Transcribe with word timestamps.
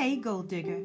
Hey, 0.00 0.14
Gold 0.14 0.46
Digger. 0.46 0.84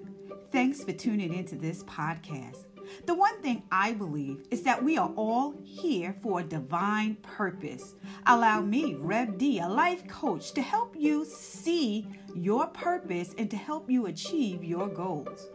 Thanks 0.51 0.83
for 0.83 0.92
tuning 0.92 1.35
into 1.35 1.54
this 1.54 1.83
podcast. 1.83 2.66
The 3.06 3.14
one 3.14 3.39
thing 3.43 3.62
I 3.71 3.93
believe 3.93 4.43
is 4.50 4.64
that 4.64 4.83
we 4.83 4.98
are 4.98 5.12
all 5.16 5.53
here 5.64 6.16
for 6.24 6.39
a 6.39 6.43
divine 6.43 7.17
purpose. 7.21 7.94
Allow 8.26 8.62
me, 8.62 8.96
Rev 8.96 9.38
D, 9.38 9.60
a 9.60 9.68
life 9.68 10.07
coach, 10.07 10.54
to 10.54 10.64
help 10.64 10.96
you 10.98 11.26
see 11.26 12.07
your 12.34 12.66
purpose 12.66 13.36
and 13.38 13.52
to 13.52 13.55
help 13.55 13.88
you 13.88 14.07
achieve 14.07 14.64
your 14.64 14.88
goals. 14.88 15.48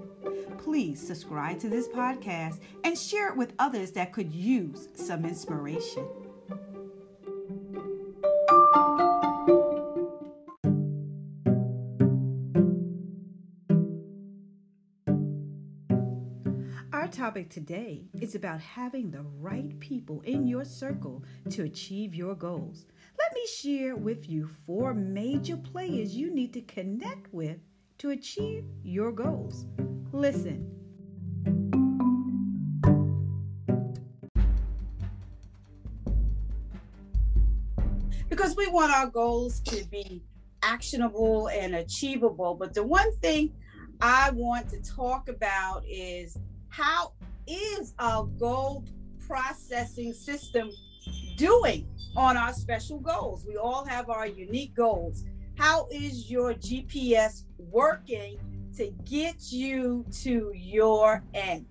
Please 0.59 1.04
subscribe 1.04 1.59
to 1.59 1.68
this 1.68 1.88
podcast 1.88 2.61
and 2.84 2.96
share 2.96 3.27
it 3.27 3.36
with 3.36 3.54
others 3.59 3.90
that 3.90 4.12
could 4.12 4.32
use 4.32 4.88
some 4.95 5.25
inspiration. 5.25 6.06
Topic 17.28 17.50
today 17.50 18.06
is 18.23 18.34
about 18.34 18.59
having 18.59 19.10
the 19.10 19.23
right 19.38 19.78
people 19.80 20.23
in 20.23 20.46
your 20.46 20.64
circle 20.64 21.23
to 21.50 21.64
achieve 21.64 22.14
your 22.14 22.34
goals. 22.34 22.86
Let 23.19 23.34
me 23.34 23.46
share 23.46 23.96
with 23.96 24.30
you 24.30 24.48
four 24.66 24.95
major 24.95 25.59
players 25.59 26.16
you 26.16 26.34
need 26.34 26.55
to 26.55 26.62
connect 26.62 27.30
with 27.34 27.59
to 27.98 28.12
achieve 28.12 28.64
your 28.83 29.12
goals. 29.12 29.66
Listen. 30.10 30.70
Because 38.30 38.56
we 38.56 38.69
want 38.69 38.91
our 38.91 39.08
goals 39.08 39.60
to 39.66 39.84
be 39.91 40.22
actionable 40.62 41.48
and 41.48 41.74
achievable, 41.74 42.55
but 42.55 42.72
the 42.72 42.84
one 42.84 43.14
thing 43.16 43.53
I 44.00 44.31
want 44.31 44.70
to 44.70 44.81
talk 44.81 45.28
about 45.28 45.84
is 45.86 46.38
how 46.79 47.12
is 47.48 47.93
our 47.98 48.25
goal 48.39 48.84
processing 49.27 50.12
system 50.12 50.71
doing 51.37 51.89
on 52.17 52.37
our 52.37 52.53
special 52.53 53.01
goals? 53.01 53.45
We 53.45 53.57
all 53.57 53.84
have 53.84 54.09
our 54.11 54.29
unique 54.29 54.77
goals. 54.77 55.25
How 55.56 55.89
is 55.91 56.31
your 56.31 56.55
GPS 56.55 57.43
working 57.59 58.39
to 58.77 58.93
get 59.05 59.51
you 59.51 60.06
to 60.23 60.53
your 60.55 61.25
end, 61.34 61.67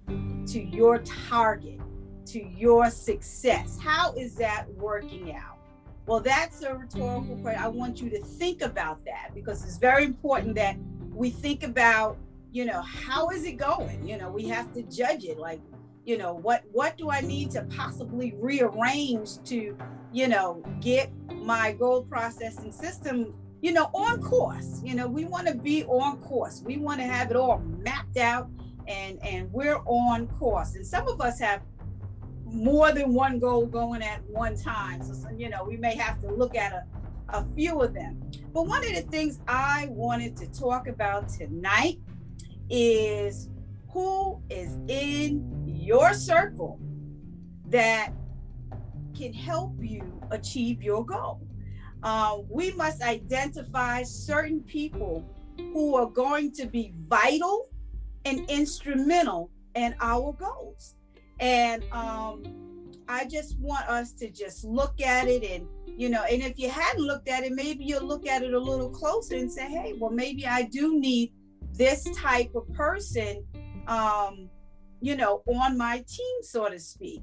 to 0.47 0.61
your 0.61 0.99
target, 0.99 1.79
to 2.25 2.43
your 2.43 2.89
success? 2.89 3.79
How 3.81 4.11
is 4.13 4.35
that 4.35 4.65
working 4.73 5.33
out? 5.33 5.57
Well, 6.05 6.19
that's 6.19 6.63
a 6.63 6.75
rhetorical 6.75 7.37
question. 7.37 7.63
I 7.63 7.69
want 7.69 8.01
you 8.01 8.09
to 8.09 8.19
think 8.21 8.61
about 8.61 9.05
that 9.05 9.29
because 9.33 9.63
it's 9.63 9.77
very 9.77 10.03
important 10.03 10.55
that 10.55 10.75
we 11.13 11.29
think 11.29 11.63
about 11.63 12.17
you 12.51 12.65
know 12.65 12.81
how 12.81 13.29
is 13.29 13.43
it 13.43 13.57
going? 13.57 14.07
You 14.07 14.17
know 14.17 14.29
we 14.31 14.43
have 14.47 14.73
to 14.73 14.83
judge 14.83 15.25
it 15.25 15.37
like 15.37 15.61
you 16.05 16.17
know 16.17 16.33
what 16.33 16.63
what 16.71 16.97
do 16.97 17.09
i 17.09 17.19
need 17.19 17.51
to 17.51 17.63
possibly 17.63 18.33
rearrange 18.39 19.43
to 19.43 19.77
you 20.13 20.27
know 20.29 20.63
get 20.79 21.11
my 21.35 21.73
goal 21.73 22.03
processing 22.03 22.71
system 22.71 23.33
you 23.61 23.71
know 23.71 23.89
on 23.93 24.21
course? 24.21 24.81
You 24.83 24.95
know 24.95 25.07
we 25.07 25.25
want 25.25 25.47
to 25.47 25.55
be 25.55 25.83
on 25.85 26.17
course. 26.17 26.61
We 26.65 26.77
want 26.77 26.99
to 26.99 27.05
have 27.05 27.31
it 27.31 27.37
all 27.37 27.59
mapped 27.59 28.17
out 28.17 28.49
and 28.87 29.21
and 29.23 29.51
we're 29.51 29.79
on 29.85 30.27
course. 30.27 30.75
And 30.75 30.85
some 30.85 31.07
of 31.07 31.21
us 31.21 31.39
have 31.39 31.61
more 32.45 32.91
than 32.91 33.13
one 33.13 33.39
goal 33.39 33.65
going 33.65 34.01
at 34.01 34.23
one 34.29 34.55
time. 34.55 35.03
So 35.03 35.29
you 35.35 35.49
know 35.49 35.63
we 35.63 35.77
may 35.77 35.95
have 35.95 36.21
to 36.21 36.31
look 36.31 36.55
at 36.55 36.73
a, 36.73 37.37
a 37.37 37.45
few 37.55 37.81
of 37.81 37.93
them. 37.93 38.21
But 38.53 38.67
one 38.67 38.83
of 38.83 38.93
the 38.93 39.01
things 39.01 39.39
i 39.47 39.87
wanted 39.89 40.35
to 40.37 40.47
talk 40.47 40.87
about 40.87 41.29
tonight 41.29 41.99
is 42.69 43.49
who 43.89 44.41
is 44.49 44.77
in 44.87 45.63
your 45.65 46.13
circle 46.13 46.79
that 47.67 48.11
can 49.17 49.33
help 49.33 49.73
you 49.79 50.03
achieve 50.31 50.83
your 50.83 51.05
goal. 51.05 51.41
Uh, 52.03 52.37
we 52.49 52.71
must 52.73 53.01
identify 53.01 54.03
certain 54.03 54.61
people 54.61 55.27
who 55.57 55.95
are 55.95 56.09
going 56.09 56.51
to 56.51 56.67
be 56.67 56.93
vital 57.07 57.69
and 58.25 58.47
instrumental 58.49 59.49
in 59.75 59.95
our 59.99 60.33
goals. 60.33 60.95
And 61.39 61.83
um, 61.91 62.43
I 63.07 63.25
just 63.25 63.57
want 63.59 63.87
us 63.87 64.11
to 64.13 64.29
just 64.29 64.63
look 64.63 65.01
at 65.01 65.27
it 65.27 65.43
and, 65.43 65.67
you 65.87 66.09
know, 66.09 66.23
and 66.23 66.43
if 66.43 66.59
you 66.59 66.69
hadn't 66.69 67.03
looked 67.03 67.29
at 67.29 67.43
it, 67.43 67.53
maybe 67.53 67.85
you'll 67.85 68.05
look 68.05 68.27
at 68.27 68.43
it 68.43 68.53
a 68.53 68.59
little 68.59 68.89
closer 68.89 69.35
and 69.35 69.51
say, 69.51 69.67
hey, 69.67 69.93
well, 69.97 70.11
maybe 70.11 70.45
I 70.45 70.63
do 70.63 70.99
need 70.99 71.31
this 71.77 72.03
type 72.15 72.53
of 72.55 72.71
person, 72.73 73.45
um, 73.87 74.49
you 74.99 75.15
know, 75.15 75.43
on 75.47 75.77
my 75.77 76.03
team, 76.07 76.41
so 76.41 76.67
to 76.69 76.79
speak. 76.79 77.21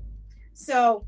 So 0.53 1.04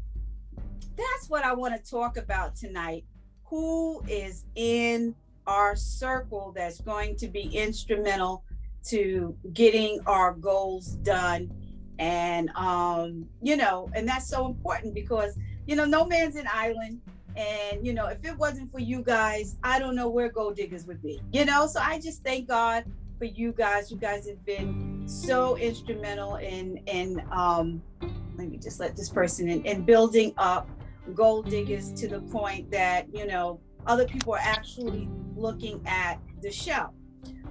that's 0.97 1.29
what 1.29 1.45
I 1.45 1.55
want 1.55 1.75
to 1.77 1.91
talk 1.91 2.17
about 2.17 2.57
tonight. 2.57 3.05
Who 3.45 4.03
is 4.09 4.45
in 4.57 5.15
our 5.47 5.77
circle 5.77 6.53
that's 6.57 6.81
going 6.81 7.17
to 7.17 7.29
be 7.29 7.43
instrumental 7.57 8.43
to 8.87 9.37
getting 9.53 10.01
our 10.07 10.33
goals 10.33 10.97
done? 10.97 11.53
And, 11.99 12.51
um, 12.51 13.27
you 13.41 13.57
know, 13.57 13.89
and 13.95 14.07
that's 14.09 14.29
so 14.29 14.47
important 14.47 14.95
because, 14.95 15.39
you 15.67 15.77
know, 15.77 15.85
no 15.85 16.05
man's 16.05 16.37
an 16.37 16.49
island. 16.53 17.01
And, 17.37 17.87
you 17.87 17.93
know, 17.93 18.07
if 18.07 18.25
it 18.25 18.37
wasn't 18.37 18.73
for 18.73 18.81
you 18.81 19.03
guys, 19.03 19.57
I 19.63 19.79
don't 19.79 19.95
know 19.95 20.09
where 20.09 20.31
gold 20.31 20.57
diggers 20.57 20.87
would 20.87 21.03
be, 21.03 21.21
you 21.33 21.45
know? 21.45 21.67
So 21.67 21.81
I 21.81 22.01
just 22.01 22.25
thank 22.25 22.49
God 22.49 22.85
for 23.19 23.25
you 23.25 23.53
guys. 23.53 23.91
You 23.91 23.97
guys 23.97 24.27
have 24.29 24.45
been 24.45 25.05
so 25.07 25.57
instrumental 25.57 26.37
in 26.37 26.79
in 26.87 27.23
um, 27.31 27.83
let 28.37 28.49
me 28.49 28.59
just 28.59 28.81
let 28.81 28.97
this 28.97 29.09
person 29.09 29.49
in 29.49 29.65
in 29.65 29.83
building 29.83 30.33
up 30.39 30.69
gold 31.15 31.49
diggers 31.49 31.93
to 31.93 32.09
the 32.09 32.21
point 32.21 32.71
that 32.71 33.07
you 33.15 33.27
know 33.27 33.61
other 33.87 34.07
people 34.07 34.35
are 34.35 34.41
actually 34.43 35.09
looking 35.35 35.81
at 35.87 36.19
the 36.43 36.51
show. 36.51 36.91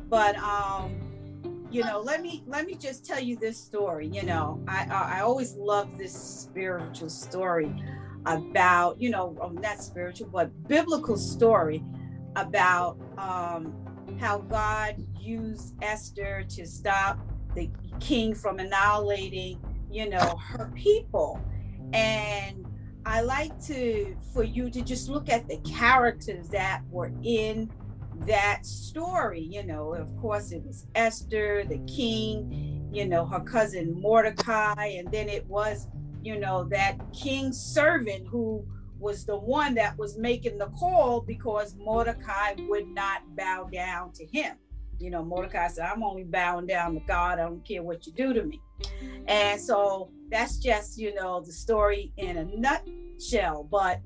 But 0.10 0.38
um, 0.38 1.16
you 1.72 1.84
know, 1.84 2.00
let 2.00 2.22
me 2.22 2.44
let 2.48 2.66
me 2.66 2.76
just 2.76 3.06
tell 3.06 3.20
you 3.20 3.36
this 3.36 3.58
story. 3.58 4.08
You 4.08 4.24
know, 4.24 4.64
I 4.68 4.88
I, 4.90 5.20
always 5.22 5.56
love 5.56 5.98
this 5.98 6.14
spiritual 6.14 7.10
story 7.10 7.74
about 8.26 9.00
you 9.00 9.10
know 9.10 9.38
um, 9.42 9.56
not 9.56 9.82
spiritual 9.82 10.28
but 10.32 10.50
biblical 10.68 11.16
story 11.16 11.84
about 12.36 12.98
um, 13.18 13.85
how 14.20 14.40
God 14.40 14.96
used 15.20 15.76
Esther 15.82 16.44
to 16.50 16.66
stop 16.66 17.20
the 17.56 17.70
king 18.00 18.36
from 18.36 18.60
annihilating, 18.60 19.60
you 19.90 20.10
know, 20.10 20.38
her 20.38 20.72
people. 20.76 21.40
And 21.94 22.66
I 23.06 23.22
like 23.22 23.60
to 23.66 24.16
for 24.34 24.44
you 24.44 24.70
to 24.70 24.82
just 24.82 25.10
look 25.10 25.30
at 25.30 25.48
the 25.48 25.58
characters 25.60 26.50
that 26.50 26.82
were 26.90 27.12
in 27.24 27.72
that 28.28 28.66
story. 28.66 29.42
You 29.42 29.64
know, 29.66 29.94
of 29.94 30.16
course, 30.18 30.52
it 30.52 30.64
was 30.66 30.88
Esther, 30.96 31.64
the 31.66 31.80
king, 31.86 32.90
you 32.92 33.08
know, 33.08 33.26
her 33.26 33.42
cousin 33.42 34.00
Mordecai, 34.02 34.86
and 34.98 35.12
then 35.12 35.30
it 35.30 35.46
was, 35.48 35.88
you 36.24 36.40
know, 36.40 36.64
that 36.66 36.98
king's 37.14 37.60
servant 37.60 38.28
who 38.28 38.66
was 39.00 39.26
the 39.26 39.38
one 39.38 39.76
that 39.76 39.98
was 39.98 40.18
making 40.18 40.58
the 40.58 40.68
call 40.68 41.22
because 41.22 41.76
Mordecai 41.76 42.56
would 42.68 42.88
not 42.88 43.22
bow 43.36 43.70
down 43.72 44.12
to 44.14 44.26
him. 44.26 44.56
You 45.00 45.10
know, 45.10 45.24
Mordecai 45.24 45.68
said, 45.68 45.86
I'm 45.86 46.04
only 46.04 46.24
bowing 46.24 46.68
down 46.68 46.94
to 46.94 47.02
God. 47.02 47.40
I 47.40 47.44
don't 47.44 47.66
care 47.66 47.84
what 47.84 48.08
you 48.08 48.14
do 48.14 48.34
to 48.34 48.44
me. 48.44 48.62
And 49.28 49.60
so 49.60 50.10
that's 50.30 50.58
just, 50.58 50.98
you 50.98 51.14
know, 51.14 51.42
the 51.42 51.52
story 51.52 52.14
in 52.18 52.38
a 52.38 52.46
nutshell. 52.46 53.68
But 53.70 54.00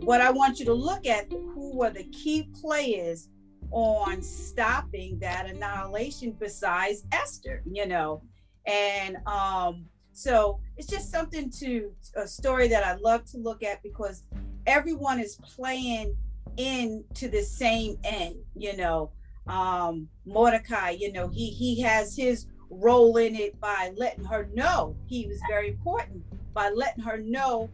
what 0.00 0.20
I 0.20 0.30
want 0.30 0.58
you 0.58 0.66
to 0.66 0.74
look 0.74 1.06
at 1.06 1.30
who 1.30 1.76
were 1.76 1.90
the 1.90 2.04
key 2.04 2.50
players 2.60 3.28
on 3.70 4.22
stopping 4.22 5.18
that 5.20 5.46
annihilation 5.46 6.32
besides 6.32 7.04
Esther, 7.12 7.62
you 7.70 7.86
know. 7.86 8.22
And 8.66 9.16
um, 9.26 9.86
so 10.16 10.60
it's 10.76 10.88
just 10.88 11.10
something 11.10 11.50
to 11.60 11.92
a 12.14 12.26
story 12.26 12.68
that 12.68 12.84
I 12.84 12.94
love 12.94 13.24
to 13.32 13.38
look 13.38 13.62
at 13.62 13.82
because 13.82 14.22
everyone 14.66 15.20
is 15.20 15.36
playing 15.36 16.16
into 16.56 17.28
the 17.28 17.42
same 17.42 17.98
end, 18.04 18.36
you 18.54 18.76
know. 18.76 19.10
Um, 19.46 20.08
Mordecai, 20.24 20.90
you 20.90 21.12
know, 21.12 21.28
he 21.28 21.50
he 21.50 21.80
has 21.82 22.16
his 22.16 22.46
role 22.70 23.16
in 23.18 23.36
it 23.36 23.60
by 23.60 23.92
letting 23.96 24.24
her 24.24 24.48
know 24.54 24.96
he 25.06 25.26
was 25.26 25.38
very 25.48 25.68
important 25.68 26.24
by 26.56 26.70
letting 26.70 27.04
her 27.04 27.18
know 27.18 27.70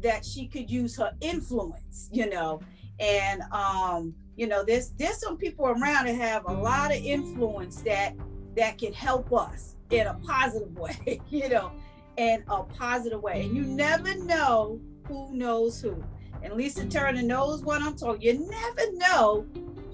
that 0.00 0.24
she 0.24 0.46
could 0.46 0.70
use 0.70 0.96
her 0.96 1.12
influence, 1.20 2.08
you 2.12 2.30
know. 2.30 2.60
And 3.00 3.42
um, 3.50 4.14
you 4.36 4.46
know, 4.46 4.64
there's 4.64 4.90
there's 4.90 5.20
some 5.20 5.36
people 5.36 5.66
around 5.66 6.06
that 6.06 6.14
have 6.14 6.44
a 6.46 6.52
lot 6.52 6.94
of 6.94 7.02
influence 7.02 7.82
that 7.82 8.14
that 8.56 8.78
can 8.78 8.92
help 8.92 9.32
us 9.32 9.73
in 9.90 10.06
a 10.06 10.14
positive 10.14 10.72
way, 10.78 11.20
you 11.30 11.48
know, 11.48 11.72
in 12.16 12.44
a 12.48 12.62
positive 12.62 13.22
way. 13.22 13.42
And 13.42 13.56
you 13.56 13.62
never 13.62 14.14
know 14.18 14.80
who 15.06 15.34
knows 15.34 15.80
who. 15.80 16.02
And 16.42 16.54
Lisa 16.54 16.86
Turner 16.86 17.22
knows 17.22 17.62
what 17.62 17.82
I'm 17.82 17.96
talking. 17.96 18.22
You 18.22 18.46
never 18.48 18.92
know 18.92 19.46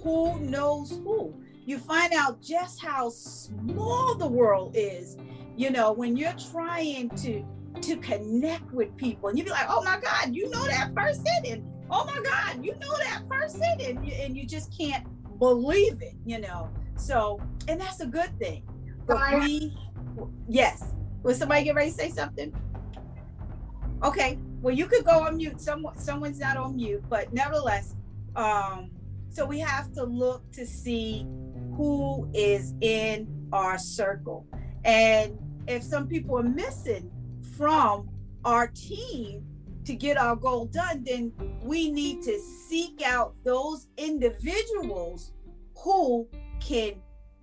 who 0.03 0.41
knows 0.41 0.91
who. 1.05 1.35
you 1.67 1.79
find 1.79 2.13
out 2.15 2.41
just 2.41 2.83
how 2.83 3.11
small 3.11 4.15
the 4.17 4.27
world 4.27 4.73
is. 4.75 5.17
You 5.57 5.71
know, 5.71 5.93
when 5.93 6.17
you're 6.17 6.35
trying 6.51 7.11
to 7.11 7.45
to 7.83 7.97
connect 7.99 8.73
with 8.73 8.95
people, 8.97 9.29
and 9.29 9.39
you 9.39 9.45
be 9.45 9.51
like, 9.51 9.67
"Oh 9.69 9.83
my 9.83 10.01
God, 10.01 10.35
you 10.35 10.49
know 10.51 10.65
that 10.67 10.95
person," 10.95 11.27
and 11.47 11.65
"Oh 11.91 12.05
my 12.05 12.21
God, 12.23 12.65
you 12.65 12.73
know 12.79 12.97
that 12.99 13.29
person," 13.29 13.63
and 13.81 14.05
you, 14.05 14.13
and 14.15 14.37
you 14.37 14.47
just 14.47 14.77
can't 14.77 15.07
believe 15.39 16.03
it. 16.03 16.15
You 16.25 16.41
know, 16.41 16.71
so 16.97 17.41
and 17.69 17.81
that's 17.81 18.01
a 18.01 18.07
good 18.07 18.37
thing. 18.39 18.65
But 19.11 19.41
we, 19.41 19.77
yes, 20.49 20.91
Will 21.23 21.35
somebody 21.35 21.65
get 21.65 21.75
ready 21.75 21.91
to 21.91 21.97
say 21.97 22.11
something? 22.11 22.55
Okay, 24.03 24.39
well 24.63 24.75
you 24.75 24.87
could 24.87 25.05
go 25.05 25.25
on 25.27 25.37
mute. 25.37 25.61
Someone 25.61 25.99
someone's 25.99 26.39
not 26.39 26.57
on 26.57 26.77
mute, 26.77 27.05
but 27.11 27.33
nevertheless, 27.33 27.95
um, 28.37 28.91
so 29.29 29.45
we 29.45 29.59
have 29.59 29.93
to 29.93 30.05
look 30.05 30.51
to 30.53 30.67
see 30.67 31.27
who 31.77 32.29
is 32.33 32.75
in 32.81 33.29
our 33.53 33.77
circle. 33.77 34.47
And 34.85 35.39
if 35.67 35.83
some 35.83 36.09
people 36.09 36.39
are 36.39 36.43
missing 36.43 37.11
from 37.57 38.09
our 38.45 38.69
team 38.69 39.45
to 39.85 39.95
get 39.95 40.17
our 40.17 40.37
goal 40.37 40.67
done, 40.67 41.05
then 41.05 41.33
we 41.63 41.91
need 41.91 42.23
to 42.23 42.39
seek 42.41 43.03
out 43.03 43.35
those 43.45 43.89
individuals 43.99 45.33
who 45.77 46.27
can 46.61 46.95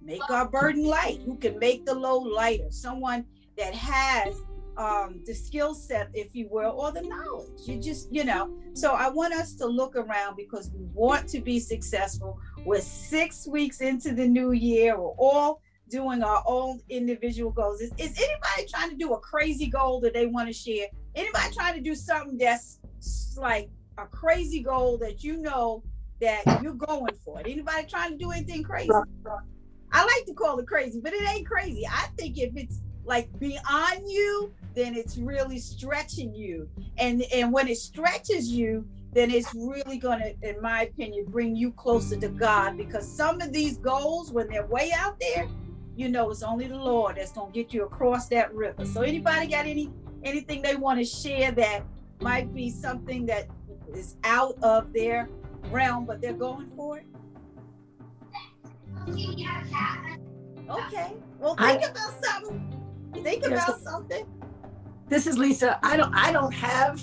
make 0.07 0.29
our 0.29 0.47
burden 0.49 0.85
light, 0.85 1.19
who 1.25 1.37
can 1.37 1.59
make 1.59 1.85
the 1.85 1.93
load 1.93 2.23
lighter, 2.23 2.71
someone 2.71 3.25
that 3.57 3.75
has 3.75 4.35
um, 4.77 5.19
the 5.25 5.33
skill 5.33 5.73
set, 5.73 6.09
if 6.13 6.33
you 6.33 6.47
will, 6.49 6.71
or 6.79 6.91
the 6.93 7.01
knowledge. 7.01 7.49
You 7.65 7.77
just, 7.77 8.11
you 8.11 8.23
know. 8.23 8.57
So 8.73 8.93
I 8.93 9.09
want 9.09 9.33
us 9.33 9.53
to 9.55 9.65
look 9.65 9.97
around 9.97 10.37
because 10.37 10.71
we 10.73 10.85
want 10.93 11.27
to 11.29 11.41
be 11.41 11.59
successful. 11.59 12.39
We're 12.65 12.79
six 12.79 13.47
weeks 13.47 13.81
into 13.81 14.13
the 14.13 14.25
new 14.25 14.53
year. 14.53 14.97
We're 14.97 15.09
all 15.17 15.61
doing 15.89 16.23
our 16.23 16.41
own 16.45 16.79
individual 16.89 17.51
goals. 17.51 17.81
Is, 17.81 17.91
is 17.97 18.17
anybody 18.17 18.65
trying 18.69 18.89
to 18.91 18.95
do 18.95 19.13
a 19.13 19.19
crazy 19.19 19.67
goal 19.67 19.99
that 20.01 20.13
they 20.13 20.25
want 20.25 20.47
to 20.47 20.53
share? 20.53 20.87
Anybody 21.15 21.53
trying 21.53 21.73
to 21.75 21.81
do 21.81 21.95
something 21.95 22.37
that's 22.37 22.79
like 23.35 23.69
a 23.97 24.05
crazy 24.05 24.61
goal 24.61 24.97
that 24.99 25.23
you 25.23 25.37
know 25.37 25.83
that 26.21 26.43
you're 26.61 26.73
going 26.73 27.13
for 27.25 27.41
it? 27.41 27.47
Anybody 27.47 27.87
trying 27.87 28.11
to 28.11 28.17
do 28.17 28.31
anything 28.31 28.63
crazy? 28.63 28.89
I 29.91 30.03
like 30.03 30.25
to 30.25 30.33
call 30.33 30.59
it 30.59 30.67
crazy, 30.67 30.99
but 30.99 31.13
it 31.13 31.27
ain't 31.29 31.47
crazy. 31.47 31.87
I 31.87 32.07
think 32.17 32.37
if 32.37 32.55
it's 32.55 32.81
like 33.05 33.27
beyond 33.39 34.01
you, 34.05 34.53
then 34.75 34.95
it's 34.95 35.17
really 35.17 35.59
stretching 35.59 36.33
you. 36.35 36.69
And 36.97 37.23
and 37.33 37.51
when 37.51 37.67
it 37.67 37.77
stretches 37.77 38.49
you, 38.49 38.85
then 39.13 39.31
it's 39.31 39.53
really 39.55 39.97
going 39.97 40.19
to, 40.19 40.35
in 40.47 40.61
my 40.61 40.83
opinion, 40.83 41.25
bring 41.25 41.55
you 41.55 41.71
closer 41.71 42.17
to 42.17 42.27
God. 42.27 42.77
Because 42.77 43.09
some 43.09 43.41
of 43.41 43.51
these 43.53 43.77
goals, 43.77 44.31
when 44.31 44.47
they're 44.47 44.65
way 44.67 44.91
out 44.95 45.19
there, 45.19 45.47
you 45.95 46.09
know, 46.09 46.29
it's 46.29 46.43
only 46.43 46.67
the 46.67 46.77
Lord 46.77 47.15
that's 47.15 47.31
going 47.31 47.51
to 47.51 47.63
get 47.63 47.73
you 47.73 47.83
across 47.85 48.27
that 48.29 48.53
river. 48.53 48.85
So, 48.85 49.01
anybody 49.01 49.47
got 49.47 49.65
any 49.65 49.91
anything 50.23 50.61
they 50.61 50.75
want 50.75 50.99
to 50.99 51.05
share 51.05 51.51
that 51.53 51.83
might 52.19 52.53
be 52.53 52.69
something 52.69 53.25
that 53.27 53.47
is 53.93 54.17
out 54.23 54.55
of 54.61 54.93
their 54.93 55.29
realm, 55.71 56.05
but 56.05 56.21
they're 56.21 56.33
going 56.33 56.67
for 56.75 56.99
it? 56.99 57.05
Okay. 60.69 61.13
Well, 61.39 61.55
think 61.55 61.83
I, 61.83 61.87
about 61.87 62.23
something. 62.23 62.83
Think 63.23 63.45
about 63.45 63.81
something. 63.81 64.25
This 65.07 65.27
is 65.27 65.37
Lisa. 65.37 65.79
I 65.83 65.95
don't. 65.95 66.13
I 66.13 66.31
don't 66.31 66.53
have 66.53 67.01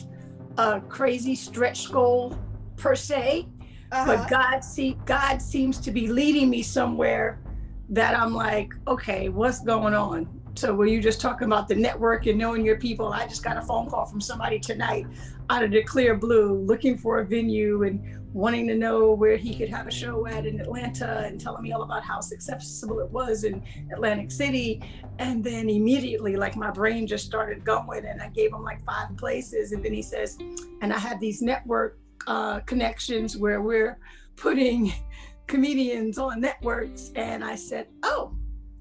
a 0.59 0.81
crazy 0.83 1.35
stretch 1.35 1.91
goal 1.91 2.39
per 2.77 2.95
se, 2.95 3.49
uh-huh. 3.91 4.05
but 4.05 4.29
God 4.29 4.61
see 4.61 4.99
God 5.07 5.41
seems 5.41 5.79
to 5.79 5.91
be 5.91 6.09
leading 6.09 6.51
me 6.51 6.63
somewhere 6.63 7.41
that 7.89 8.15
I'm 8.15 8.35
like, 8.35 8.73
okay, 8.87 9.29
what's 9.29 9.61
going 9.61 9.95
on? 9.95 10.29
So 10.57 10.73
were 10.73 10.87
you 10.87 11.01
just 11.01 11.21
talking 11.21 11.47
about 11.47 11.67
the 11.67 11.75
network 11.75 12.27
and 12.27 12.39
knowing 12.39 12.65
your 12.65 12.79
people? 12.79 13.13
I 13.13 13.27
just 13.27 13.43
got 13.43 13.57
a 13.57 13.63
phone 13.63 13.91
call 13.91 14.07
from 14.07 14.21
somebody 14.21 14.61
tonight 14.61 15.07
out 15.51 15.65
of 15.65 15.73
the 15.73 15.83
clear 15.83 16.17
blue 16.17 16.55
looking 16.61 16.97
for 16.97 17.19
a 17.19 17.25
venue 17.25 17.83
and 17.83 18.25
wanting 18.33 18.67
to 18.69 18.75
know 18.75 19.13
where 19.13 19.37
he 19.37 19.55
could 19.55 19.69
have 19.69 19.87
a 19.87 19.91
show 19.91 20.27
at 20.27 20.47
in 20.47 20.61
Atlanta 20.61 21.25
and 21.27 21.41
telling 21.41 21.63
me 21.63 21.73
all 21.73 21.83
about 21.83 22.05
how 22.05 22.21
successful 22.21 23.01
it 23.01 23.11
was 23.11 23.45
in 23.45 23.63
Atlantic 23.93 24.31
City. 24.31 24.83
And 25.19 25.43
then 25.43 25.69
immediately, 25.69 26.37
like 26.37 26.57
my 26.57 26.71
brain 26.71 27.07
just 27.07 27.27
started 27.27 27.65
going, 27.65 28.05
and 28.05 28.23
I 28.23 28.29
gave 28.29 28.53
him 28.53 28.63
like 28.63 28.85
five 28.85 29.17
places. 29.17 29.73
And 29.73 29.85
then 29.85 29.93
he 29.93 30.03
says, 30.03 30.39
and 30.83 30.93
I 30.93 30.99
have 30.99 31.21
these 31.21 31.43
network 31.43 31.99
uh, 32.27 32.61
connections 32.61 33.37
where 33.37 33.61
we're 33.61 33.99
putting 34.37 34.93
comedians 35.47 36.19
on 36.19 36.41
networks. 36.41 37.13
And 37.17 37.45
I 37.45 37.57
said, 37.57 37.89
oh, 38.05 38.37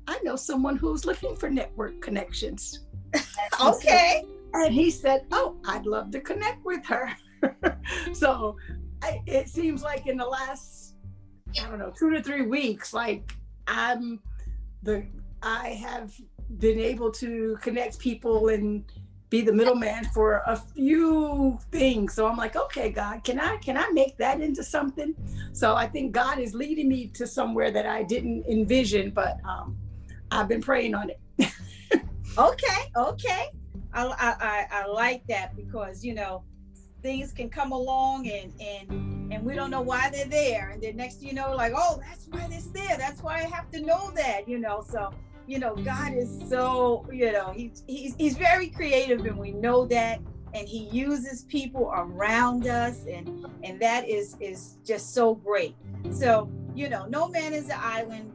I 0.08 0.20
know 0.24 0.36
someone 0.36 0.76
who's 0.76 1.06
looking 1.06 1.36
for 1.36 1.50
network 1.50 2.02
connections. 2.02 2.86
okay. 3.62 4.24
and 4.54 4.74
he 4.74 4.90
said, 4.90 5.26
oh, 5.32 5.58
I'd 5.66 5.86
love 5.86 6.12
to 6.12 6.20
connect 6.20 6.66
with 6.66 6.86
her. 6.86 7.12
so 8.14 8.58
I, 9.02 9.22
it 9.26 9.50
seems 9.50 9.84
like 9.84 10.08
in 10.08 10.18
the 10.18 10.26
last 10.26 10.96
I 11.62 11.68
don't 11.68 11.80
know 11.80 11.92
two 11.98 12.10
to 12.12 12.24
three 12.24 12.42
weeks, 12.44 12.94
like 12.94 13.36
I'm 13.68 14.20
the 14.82 15.06
I 15.42 15.70
have 15.70 16.14
been 16.58 16.80
able 16.80 17.12
to 17.12 17.58
connect 17.62 18.00
people 18.00 18.48
and 18.48 18.84
be 19.30 19.42
the 19.42 19.52
middleman 19.52 20.06
for 20.14 20.44
a 20.46 20.56
few 20.56 21.58
things. 21.72 22.14
So 22.14 22.28
I'm 22.28 22.38
like, 22.38 22.56
okay, 22.56 22.92
God, 22.92 23.24
can 23.24 23.40
I 23.40 23.58
can 23.58 23.78
I 23.78 23.90
make 23.90 24.18
that 24.18 24.42
into 24.42 24.64
something? 24.64 25.16
So 25.54 25.76
I 25.76 25.88
think 25.88 26.12
God 26.12 26.40
is 26.40 26.54
leading 26.54 26.88
me 26.88 27.08
to 27.08 27.28
somewhere 27.28 27.72
that 27.72 27.86
I 27.86 28.04
didn't 28.04 28.46
envision, 28.46 29.12
but 29.12 29.38
um, 29.44 29.78
I've 30.34 30.48
been 30.48 30.62
praying 30.62 30.96
on 30.96 31.10
it. 31.10 31.20
okay, 32.38 32.92
okay. 32.96 33.50
I, 33.94 34.06
I 34.20 34.68
I 34.72 34.86
like 34.88 35.26
that 35.28 35.56
because 35.56 36.04
you 36.04 36.14
know 36.14 36.44
things 37.04 37.32
can 37.32 37.50
come 37.50 37.72
along 37.72 38.28
and 38.28 38.52
and 38.60 39.32
and 39.34 39.46
we 39.46 39.54
don't 39.54 39.70
know 39.70 39.82
why 39.82 40.10
they're 40.10 40.26
there. 40.26 40.70
And 40.70 40.82
then 40.82 40.96
next 40.96 41.22
you 41.22 41.34
know 41.34 41.54
like 41.56 41.74
oh 41.76 42.02
that's 42.08 42.26
why 42.28 42.48
they're 42.48 42.62
there. 42.74 42.98
That's 42.98 43.22
why 43.22 43.36
i 43.36 43.44
have 43.44 43.70
to 43.72 43.82
know 43.82 44.12
that 44.16 44.48
you 44.48 44.58
know. 44.58 44.84
So 44.88 45.12
you 45.46 45.60
know 45.60 45.76
god 45.76 46.14
is 46.14 46.42
so 46.50 47.06
you 47.12 47.34
know 47.34 47.52
he's 47.54 47.84
he's, 47.86 48.16
he's 48.16 48.38
very 48.38 48.70
creative 48.70 49.26
and 49.26 49.38
we 49.38 49.52
know 49.52 49.86
that. 49.88 50.20
And 50.56 50.68
he 50.68 50.88
uses 50.92 51.46
people 51.46 51.92
around 51.96 52.68
us 52.68 53.06
and 53.06 53.46
and 53.64 53.80
that 53.80 54.08
is 54.08 54.38
is 54.40 54.78
just 54.86 55.14
so 55.14 55.36
great. 55.36 55.76
So 56.12 56.50
you 56.74 56.90
know 56.90 57.06
no 57.06 57.28
man 57.28 57.54
is 57.54 57.66
an 57.70 57.80
island. 57.80 58.32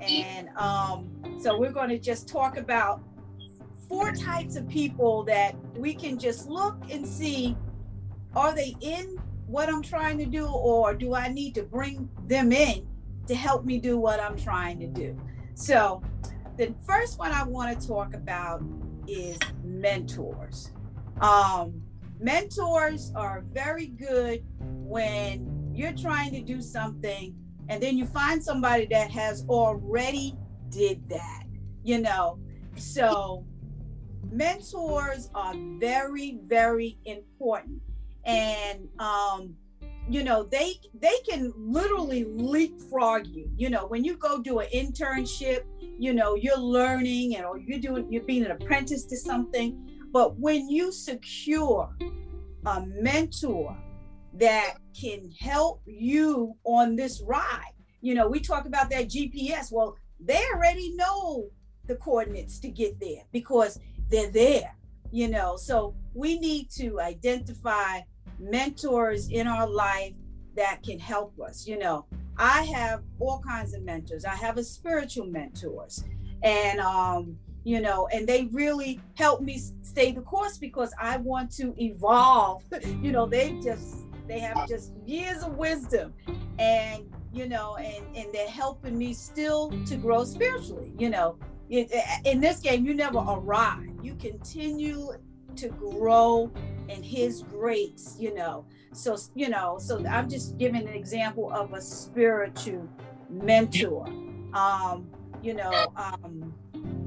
And 0.00 0.48
um 0.56 1.15
so 1.40 1.58
we're 1.58 1.72
going 1.72 1.90
to 1.90 1.98
just 1.98 2.28
talk 2.28 2.56
about 2.56 3.02
four 3.88 4.12
types 4.12 4.56
of 4.56 4.68
people 4.68 5.22
that 5.24 5.54
we 5.76 5.94
can 5.94 6.18
just 6.18 6.48
look 6.48 6.76
and 6.90 7.06
see 7.06 7.56
are 8.34 8.54
they 8.54 8.76
in 8.80 9.18
what 9.46 9.68
I'm 9.68 9.82
trying 9.82 10.18
to 10.18 10.26
do, 10.26 10.46
or 10.46 10.94
do 10.94 11.14
I 11.14 11.28
need 11.28 11.54
to 11.54 11.62
bring 11.62 12.08
them 12.26 12.52
in 12.52 12.86
to 13.28 13.34
help 13.34 13.64
me 13.64 13.78
do 13.78 13.96
what 13.96 14.20
I'm 14.20 14.36
trying 14.36 14.78
to 14.80 14.86
do? 14.86 15.18
So, 15.54 16.02
the 16.56 16.74
first 16.86 17.18
one 17.18 17.32
I 17.32 17.44
want 17.44 17.80
to 17.80 17.86
talk 17.86 18.14
about 18.14 18.62
is 19.06 19.38
mentors. 19.62 20.72
Um, 21.20 21.82
mentors 22.18 23.12
are 23.14 23.44
very 23.52 23.86
good 23.86 24.44
when 24.60 25.70
you're 25.72 25.92
trying 25.92 26.32
to 26.32 26.40
do 26.40 26.60
something 26.60 27.34
and 27.68 27.82
then 27.82 27.98
you 27.98 28.06
find 28.06 28.42
somebody 28.42 28.86
that 28.86 29.10
has 29.10 29.44
already 29.48 30.36
did 30.70 31.08
that 31.08 31.46
you 31.86 32.00
know? 32.00 32.38
So 32.76 33.46
mentors 34.30 35.30
are 35.34 35.54
very 35.78 36.40
very 36.46 36.98
important. 37.04 37.80
And 38.26 38.88
um, 38.98 39.56
you 40.08 40.24
know 40.24 40.42
they 40.42 40.74
they 41.00 41.16
can 41.28 41.52
literally 41.56 42.24
leapfrog 42.24 43.28
you. 43.28 43.48
You 43.56 43.70
know 43.70 43.86
when 43.86 44.04
you 44.04 44.16
go 44.16 44.42
do 44.42 44.58
an 44.58 44.68
internship 44.74 45.62
you 45.98 46.12
know 46.12 46.34
you're 46.34 46.58
learning 46.58 47.36
and 47.36 47.46
or 47.46 47.58
you're 47.58 47.78
doing 47.78 48.12
you're 48.12 48.24
being 48.24 48.44
an 48.44 48.50
apprentice 48.50 49.04
to 49.04 49.16
something. 49.16 49.88
But 50.12 50.38
when 50.38 50.68
you 50.68 50.92
secure 50.92 51.94
a 52.66 52.84
mentor 52.86 53.76
that 54.34 54.74
can 54.98 55.30
help 55.38 55.82
you 55.86 56.54
on 56.64 56.96
this 56.96 57.22
ride 57.22 57.72
you 58.02 58.14
know 58.14 58.28
we 58.28 58.38
talk 58.38 58.66
about 58.66 58.90
that 58.90 59.08
gps 59.08 59.72
well 59.72 59.96
they 60.26 60.42
already 60.54 60.94
know 60.96 61.48
the 61.86 61.96
coordinates 61.96 62.58
to 62.58 62.68
get 62.68 62.98
there 63.00 63.22
because 63.32 63.78
they're 64.10 64.30
there 64.30 64.74
you 65.10 65.28
know 65.28 65.56
so 65.56 65.94
we 66.14 66.38
need 66.38 66.70
to 66.70 67.00
identify 67.00 68.00
mentors 68.38 69.28
in 69.28 69.46
our 69.46 69.68
life 69.68 70.12
that 70.56 70.82
can 70.82 70.98
help 70.98 71.38
us. 71.40 71.66
You 71.66 71.78
know, 71.78 72.06
I 72.36 72.62
have 72.64 73.02
all 73.20 73.40
kinds 73.40 73.74
of 73.74 73.82
mentors. 73.82 74.24
I 74.24 74.34
have 74.34 74.58
a 74.58 74.64
spiritual 74.64 75.26
mentors, 75.26 76.04
and 76.42 76.80
um, 76.80 77.38
you 77.64 77.80
know, 77.80 78.08
and 78.12 78.26
they 78.26 78.48
really 78.52 79.00
help 79.14 79.42
me 79.42 79.60
stay 79.82 80.12
the 80.12 80.22
course 80.22 80.58
because 80.58 80.92
I 81.00 81.18
want 81.18 81.50
to 81.56 81.74
evolve. 81.78 82.64
you 83.02 83.12
know, 83.12 83.26
they 83.26 83.58
just 83.62 84.06
they 84.26 84.38
have 84.40 84.68
just 84.68 84.92
years 85.04 85.42
of 85.42 85.56
wisdom, 85.56 86.14
and 86.58 87.04
you 87.36 87.46
know, 87.46 87.76
and 87.76 88.04
and 88.16 88.32
they're 88.32 88.48
helping 88.48 88.96
me 88.96 89.12
still 89.12 89.70
to 89.86 89.96
grow 89.96 90.24
spiritually. 90.24 90.92
You 90.98 91.10
know, 91.10 91.38
in 91.68 92.40
this 92.40 92.60
game, 92.60 92.86
you 92.86 92.94
never 92.94 93.18
arrive. 93.18 93.90
You 94.02 94.14
continue 94.14 95.10
to 95.56 95.68
grow 95.68 96.50
in 96.88 97.02
His 97.02 97.42
grace. 97.42 98.16
You 98.18 98.34
know, 98.34 98.64
so 98.92 99.16
you 99.34 99.50
know, 99.50 99.78
so 99.78 100.04
I'm 100.06 100.28
just 100.30 100.56
giving 100.56 100.88
an 100.88 100.94
example 100.94 101.52
of 101.52 101.74
a 101.74 101.80
spiritual 101.80 102.88
mentor. 103.28 104.06
Um, 104.54 105.08
you 105.42 105.54
know, 105.54 105.92
um, 105.96 106.54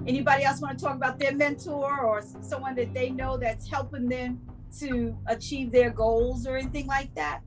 anybody 0.05 0.43
else 0.43 0.61
want 0.61 0.77
to 0.77 0.85
talk 0.85 0.95
about 0.95 1.19
their 1.19 1.33
mentor 1.33 1.99
or 2.01 2.23
someone 2.41 2.75
that 2.75 2.93
they 2.93 3.09
know 3.09 3.37
that's 3.37 3.67
helping 3.67 4.07
them 4.07 4.39
to 4.79 5.17
achieve 5.25 5.71
their 5.71 5.89
goals 5.89 6.45
or 6.45 6.55
anything 6.55 6.85
like 6.85 7.13
that? 7.15 7.41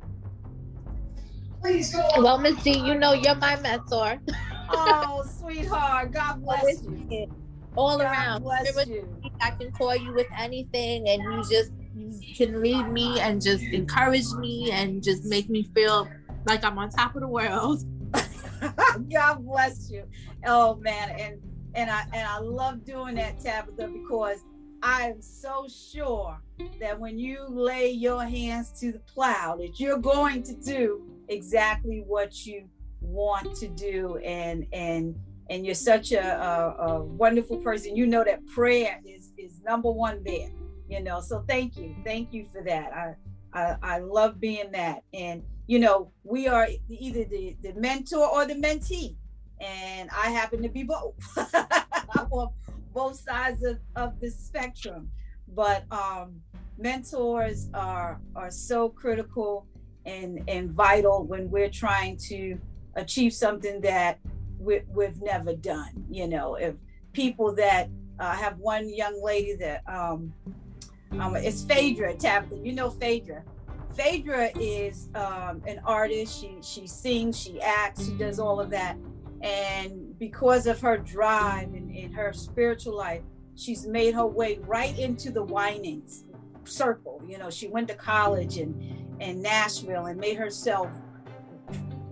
Please 1.63 1.95
go. 1.95 2.03
Well, 2.19 2.39
Miss 2.39 2.61
D, 2.63 2.77
you 2.77 2.95
know 2.97 3.13
you're 3.13 3.37
my 3.37 3.57
mentor. 3.61 4.19
oh, 4.71 5.25
sweetheart, 5.39 6.13
God 6.13 6.43
bless 6.45 6.83
you. 6.83 7.27
All 7.77 7.99
God 7.99 8.05
around. 8.05 8.43
Bless 8.43 8.87
you. 8.87 9.09
I 9.41 9.51
can 9.51 9.71
call 9.73 9.95
you 9.95 10.13
with 10.13 10.27
anything, 10.37 11.09
and 11.09 11.23
you 11.23 11.43
just 11.49 11.73
you 11.95 12.35
can 12.37 12.61
lead 12.61 12.89
me 12.89 13.21
and 13.21 13.41
just 13.41 13.65
encourage 13.65 14.31
me 14.39 14.71
and 14.73 15.03
just 15.03 15.25
make 15.25 15.49
me 15.49 15.63
feel 15.75 16.09
like 16.47 16.65
I'm 16.65 16.79
on 16.79 16.91
top 16.91 17.15
of 17.15 17.21
the 17.23 17.29
world. 17.29 17.83
God 19.13 19.45
bless 19.45 19.91
you. 19.91 20.05
Oh 20.45 20.77
man, 20.77 21.11
and 21.19 21.35
and 21.75 21.91
I 21.91 22.03
and 22.13 22.27
I 22.27 22.39
love 22.39 22.85
doing 22.85 23.15
that, 23.17 23.41
Tabitha, 23.41 23.89
because 23.93 24.39
I 24.83 25.11
am 25.11 25.23
so 25.23 25.67
sure 25.69 26.41
that 26.81 26.99
when 26.99 27.19
you 27.19 27.47
lay 27.49 27.91
your 27.91 28.25
hands 28.25 28.71
to 28.81 28.93
the 28.93 28.99
plow, 29.01 29.57
that 29.57 29.79
you're 29.79 29.99
going 29.99 30.43
to 30.43 30.55
do 30.55 31.07
exactly 31.29 32.03
what 32.07 32.45
you 32.45 32.69
want 33.01 33.55
to 33.57 33.69
do, 33.69 34.17
and 34.19 34.67
and 34.73 35.15
and 35.51 35.65
you're 35.65 35.75
such 35.75 36.13
a, 36.13 36.21
a, 36.21 36.87
a 36.87 37.05
wonderful 37.05 37.59
person. 37.59 37.97
You 37.97 38.07
know 38.07 38.25
that 38.25 38.45
prayer 38.47 39.01
is 39.05 39.33
is 39.39 39.61
number 39.63 39.91
one 39.91 40.23
there. 40.25 40.51
You 40.89 41.03
know, 41.03 41.21
so 41.21 41.45
thank 41.49 41.77
you, 41.77 41.95
thank 42.05 42.33
you 42.33 42.47
for 42.53 42.63
that. 42.65 42.93
I 42.93 43.15
I, 43.53 43.77
I 43.83 43.99
love 43.99 44.41
being 44.41 44.73
that, 44.73 45.05
and 45.15 45.43
you 45.67 45.79
know, 45.79 46.11
we 46.25 46.49
are 46.49 46.69
either 46.89 47.25
the, 47.25 47.57
the 47.63 47.73
mentor 47.75 48.27
or 48.27 48.47
the 48.47 48.55
mentee. 48.55 49.17
And 49.61 50.11
I 50.11 50.31
happen 50.31 50.61
to 50.63 50.69
be 50.69 50.83
both. 50.83 51.15
I'm 51.37 52.27
on 52.33 52.49
both 52.93 53.19
sides 53.19 53.63
of, 53.65 53.79
of 53.97 54.21
the 54.21 54.31
spectrum. 54.31 55.11
But 55.55 55.85
um, 55.93 56.41
mentors 56.79 57.69
are 57.75 58.21
are 58.35 58.51
so 58.51 58.89
critical 58.89 59.67
and, 60.05 60.43
and 60.49 60.71
vital 60.71 61.25
when 61.25 61.51
we're 61.51 61.71
trying 61.71 62.17
to 62.17 62.59
achieve 62.97 63.33
something 63.33 63.81
that 63.83 64.19
we, 64.59 64.81
we've 64.95 65.21
never 65.21 65.55
done. 65.55 66.05
You 66.11 66.29
know, 66.29 66.55
if 66.55 66.75
people 67.13 67.55
that 67.57 67.89
uh, 68.19 68.33
have 68.33 68.59
one 68.59 68.93
young 68.93 69.23
lady 69.23 69.55
that 69.57 69.83
um, 69.89 70.33
um, 71.19 71.37
it's 71.37 71.63
Phaedra 71.65 72.15
Tabitha, 72.15 72.57
you 72.57 72.73
know 72.73 72.91
Phaedra. 72.91 73.43
Phaedra 73.95 74.51
is 74.59 75.09
um, 75.15 75.63
an 75.67 75.81
artist. 75.85 76.41
She 76.41 76.57
she 76.63 76.87
sings, 76.87 77.39
she 77.39 77.61
acts, 77.61 78.07
she 78.07 78.13
does 78.15 78.39
all 78.39 78.61
of 78.61 78.71
that. 78.71 78.97
And 79.43 80.02
because 80.23 80.69
of 80.69 80.81
her 80.81 80.99
drive 80.99 81.75
and, 81.75 81.91
and 81.97 82.15
her 82.15 82.33
spiritual 82.33 82.97
life, 82.97 83.23
she's 83.57 83.89
made 83.89 84.15
her 84.15 84.25
way 84.25 84.57
right 84.69 84.97
into 84.97 85.33
the 85.33 85.43
Winans 85.43 86.23
circle. 86.63 87.21
You 87.27 87.39
know, 87.39 87.51
she 87.51 87.67
went 87.67 87.89
to 87.89 87.97
college 87.97 88.57
in 88.57 89.17
in 89.19 89.43
Nashville 89.43 90.07
and 90.07 90.21
made 90.21 90.37
herself, 90.37 90.89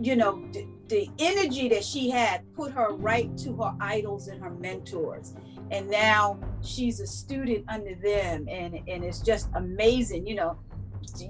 you 0.01 0.17
know, 0.17 0.45
the 0.89 1.09
energy 1.21 1.69
that 1.69 1.85
she 1.85 2.11
had 2.11 2.43
put 2.57 2.73
her 2.73 2.93
right 2.95 3.31
to 3.39 3.53
her 3.59 3.77
idols 3.81 4.27
and 4.27 4.43
her 4.43 4.51
mentors. 4.51 5.35
And 5.71 5.89
now 5.89 6.41
she's 6.63 6.99
a 6.99 7.07
student 7.07 7.65
under 7.69 7.95
them, 7.95 8.49
and 8.49 8.75
and 8.89 9.05
it's 9.05 9.21
just 9.21 9.51
amazing. 9.55 10.27
You 10.27 10.35
know, 10.35 10.59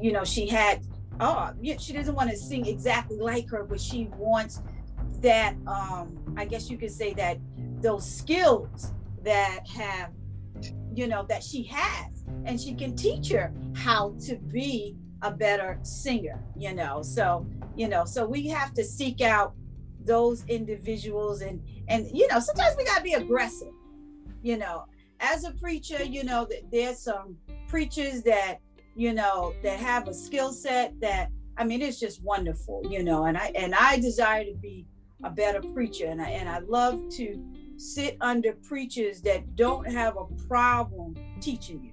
you 0.00 0.12
know, 0.12 0.25
she 0.25 0.49
had, 0.49 0.87
oh, 1.20 1.52
she 1.78 1.92
doesn't 1.92 2.14
want 2.14 2.30
to 2.30 2.37
sing 2.38 2.64
exactly 2.64 3.18
like 3.18 3.50
her, 3.50 3.64
but 3.64 3.78
she 3.78 4.08
wants 4.16 4.62
that, 5.20 5.54
um, 5.66 6.18
I 6.36 6.44
guess 6.44 6.70
you 6.70 6.76
could 6.78 6.90
say 6.90 7.14
that 7.14 7.38
those 7.80 8.10
skills 8.10 8.92
that 9.22 9.66
have, 9.68 10.10
you 10.94 11.06
know, 11.06 11.24
that 11.28 11.42
she 11.42 11.64
has, 11.64 12.24
and 12.44 12.60
she 12.60 12.74
can 12.74 12.96
teach 12.96 13.30
her 13.30 13.52
how 13.74 14.14
to 14.26 14.36
be 14.36 14.96
a 15.22 15.30
better 15.30 15.78
singer, 15.82 16.42
you 16.56 16.74
know. 16.74 17.02
So, 17.02 17.46
you 17.76 17.88
know, 17.88 18.04
so 18.04 18.26
we 18.26 18.46
have 18.48 18.72
to 18.74 18.84
seek 18.84 19.20
out 19.20 19.54
those 20.02 20.46
individuals 20.46 21.42
and 21.42 21.62
and 21.88 22.08
you 22.10 22.26
know 22.28 22.40
sometimes 22.40 22.74
we 22.78 22.84
got 22.84 22.96
to 22.96 23.02
be 23.02 23.12
aggressive 23.12 23.68
you 24.40 24.56
know 24.56 24.86
as 25.20 25.44
a 25.44 25.50
preacher 25.50 26.02
you 26.02 26.24
know 26.24 26.48
there's 26.72 26.98
some 26.98 27.36
preachers 27.68 28.22
that 28.22 28.60
you 28.94 29.12
know, 29.12 29.54
that 29.62 29.78
have 29.78 30.08
a 30.08 30.14
skill 30.14 30.52
set 30.52 30.98
that 31.00 31.30
I 31.56 31.64
mean, 31.64 31.82
it's 31.82 32.00
just 32.00 32.22
wonderful, 32.22 32.82
you 32.88 33.02
know. 33.02 33.24
And 33.24 33.36
I 33.36 33.52
and 33.54 33.74
I 33.74 33.98
desire 33.98 34.44
to 34.44 34.54
be 34.54 34.86
a 35.22 35.30
better 35.30 35.60
preacher, 35.60 36.06
and 36.06 36.20
I 36.20 36.30
and 36.30 36.48
I 36.48 36.60
love 36.60 37.08
to 37.10 37.42
sit 37.76 38.16
under 38.20 38.52
preachers 38.52 39.22
that 39.22 39.56
don't 39.56 39.90
have 39.90 40.16
a 40.16 40.24
problem 40.46 41.14
teaching 41.40 41.82
you, 41.82 41.92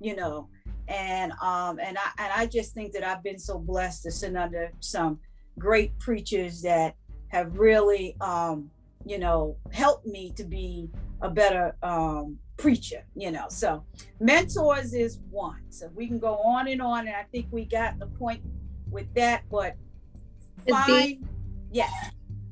you 0.00 0.16
know. 0.16 0.48
And 0.88 1.32
um 1.42 1.78
and 1.80 1.98
I 1.98 2.10
and 2.18 2.32
I 2.34 2.46
just 2.46 2.74
think 2.74 2.92
that 2.92 3.04
I've 3.04 3.22
been 3.22 3.38
so 3.38 3.58
blessed 3.58 4.02
to 4.04 4.10
sit 4.10 4.36
under 4.36 4.70
some 4.80 5.18
great 5.58 5.98
preachers 5.98 6.62
that 6.62 6.94
have 7.28 7.58
really 7.58 8.16
um 8.20 8.70
you 9.04 9.18
know 9.18 9.56
helped 9.72 10.06
me 10.06 10.32
to 10.36 10.44
be 10.44 10.90
a 11.20 11.30
better 11.30 11.76
um 11.82 12.38
preacher, 12.56 13.04
you 13.14 13.30
know. 13.30 13.46
So 13.48 13.84
mentors 14.20 14.92
is 14.92 15.18
one. 15.30 15.62
So 15.70 15.88
we 15.94 16.06
can 16.06 16.18
go 16.18 16.36
on 16.36 16.68
and 16.68 16.82
on, 16.82 17.06
and 17.06 17.16
I 17.16 17.24
think 17.32 17.46
we 17.50 17.64
got 17.64 17.98
the 17.98 18.06
point 18.06 18.42
with 18.90 19.12
that. 19.14 19.44
But 19.50 19.76
fine, 20.68 21.28
yes. 21.70 21.92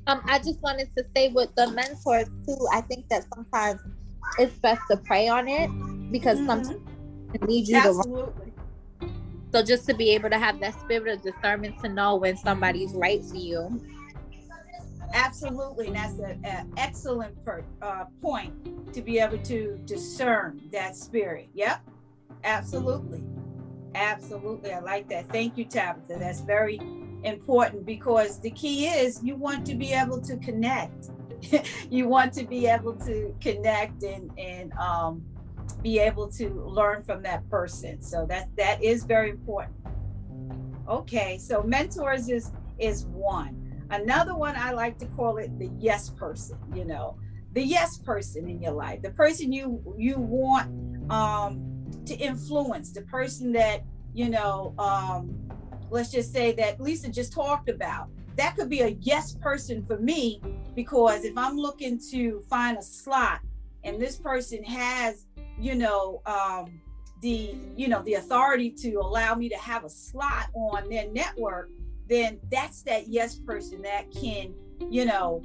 Um, 0.07 0.21
I 0.25 0.39
just 0.39 0.61
wanted 0.61 0.89
to 0.95 1.05
say 1.15 1.29
with 1.29 1.53
the 1.55 1.69
mentors 1.71 2.29
too. 2.45 2.67
I 2.71 2.79
think 2.81 3.09
that 3.09 3.25
sometimes 3.33 3.81
it's 4.39 4.57
best 4.59 4.81
to 4.89 4.97
pray 4.97 5.27
on 5.27 5.49
it 5.49 5.67
because 6.11 6.37
mm-hmm. 6.37 6.47
sometimes 6.47 6.81
it 7.33 7.43
needs 7.43 7.69
you 7.69 7.77
Absolutely. 7.77 8.53
to. 9.01 9.09
So 9.53 9.63
just 9.63 9.85
to 9.87 9.93
be 9.93 10.11
able 10.11 10.29
to 10.29 10.39
have 10.39 10.59
that 10.61 10.79
spirit 10.79 11.13
of 11.13 11.21
discernment 11.23 11.79
to 11.81 11.89
know 11.89 12.15
when 12.15 12.37
somebody's 12.37 12.93
right 12.93 13.23
for 13.23 13.35
you. 13.35 13.81
Absolutely, 15.13 15.87
and 15.87 15.95
that's 15.95 16.19
an 16.19 16.73
excellent 16.77 17.43
per, 17.45 17.63
uh, 17.81 18.05
point 18.21 18.93
to 18.93 19.01
be 19.01 19.19
able 19.19 19.37
to 19.39 19.79
discern 19.85 20.61
that 20.71 20.95
spirit. 20.95 21.47
Yep, 21.53 21.81
absolutely, 22.43 23.23
absolutely. 23.95 24.73
I 24.73 24.79
like 24.79 25.07
that. 25.09 25.29
Thank 25.29 25.57
you, 25.57 25.65
Tabitha. 25.65 26.17
That's 26.19 26.41
very 26.41 26.79
important 27.23 27.85
because 27.85 28.39
the 28.39 28.51
key 28.51 28.87
is 28.87 29.23
you 29.23 29.35
want 29.35 29.65
to 29.67 29.75
be 29.75 29.93
able 29.93 30.21
to 30.21 30.37
connect. 30.37 31.09
you 31.89 32.07
want 32.07 32.33
to 32.33 32.45
be 32.45 32.67
able 32.67 32.95
to 32.95 33.35
connect 33.41 34.03
and 34.03 34.31
and 34.37 34.73
um, 34.73 35.23
be 35.81 35.99
able 35.99 36.27
to 36.31 36.49
learn 36.65 37.03
from 37.03 37.21
that 37.23 37.47
person. 37.49 38.01
So 38.01 38.25
that 38.29 38.49
that 38.57 38.83
is 38.83 39.03
very 39.03 39.29
important. 39.29 39.75
Okay, 40.87 41.37
so 41.37 41.63
mentors 41.63 42.29
is 42.29 42.51
is 42.79 43.05
one 43.05 43.67
Another 43.89 44.35
one 44.35 44.55
I 44.55 44.71
like 44.71 44.97
to 44.99 45.05
call 45.05 45.37
it 45.37 45.57
the 45.59 45.69
yes 45.79 46.09
person, 46.09 46.57
you 46.73 46.83
know, 46.83 47.17
the 47.53 47.63
yes 47.63 47.97
person 47.97 48.49
in 48.49 48.61
your 48.61 48.73
life, 48.73 49.01
the 49.01 49.11
person 49.11 49.53
you 49.53 49.81
you 49.97 50.17
want 50.17 51.11
um, 51.11 51.85
to 52.05 52.15
influence, 52.15 52.91
the 52.91 53.03
person 53.03 53.53
that 53.53 53.83
you 54.13 54.29
know, 54.29 54.73
um, 54.77 55.33
let's 55.89 56.11
just 56.11 56.33
say 56.33 56.51
that 56.53 56.79
Lisa 56.79 57.09
just 57.09 57.33
talked 57.33 57.69
about. 57.69 58.09
That 58.35 58.55
could 58.55 58.69
be 58.69 58.81
a 58.81 58.89
yes 59.01 59.33
person 59.35 59.83
for 59.83 59.97
me 59.97 60.41
because 60.75 61.23
if 61.23 61.37
I'm 61.37 61.57
looking 61.57 61.99
to 62.11 62.41
find 62.49 62.77
a 62.77 62.83
slot 62.83 63.39
and 63.83 63.99
this 63.99 64.17
person 64.17 64.63
has, 64.63 65.25
you 65.59 65.75
know, 65.75 66.21
um, 66.25 66.81
the 67.21 67.55
you 67.75 67.87
know 67.87 68.03
the 68.03 68.13
authority 68.13 68.69
to 68.69 68.93
allow 68.97 69.33
me 69.33 69.49
to 69.49 69.57
have 69.57 69.83
a 69.83 69.89
slot 69.89 70.49
on 70.53 70.87
their 70.87 71.09
network 71.09 71.71
then 72.07 72.39
that's 72.51 72.83
that 72.83 73.07
yes 73.07 73.35
person 73.35 73.81
that 73.81 74.11
can, 74.11 74.53
you 74.89 75.05
know, 75.05 75.43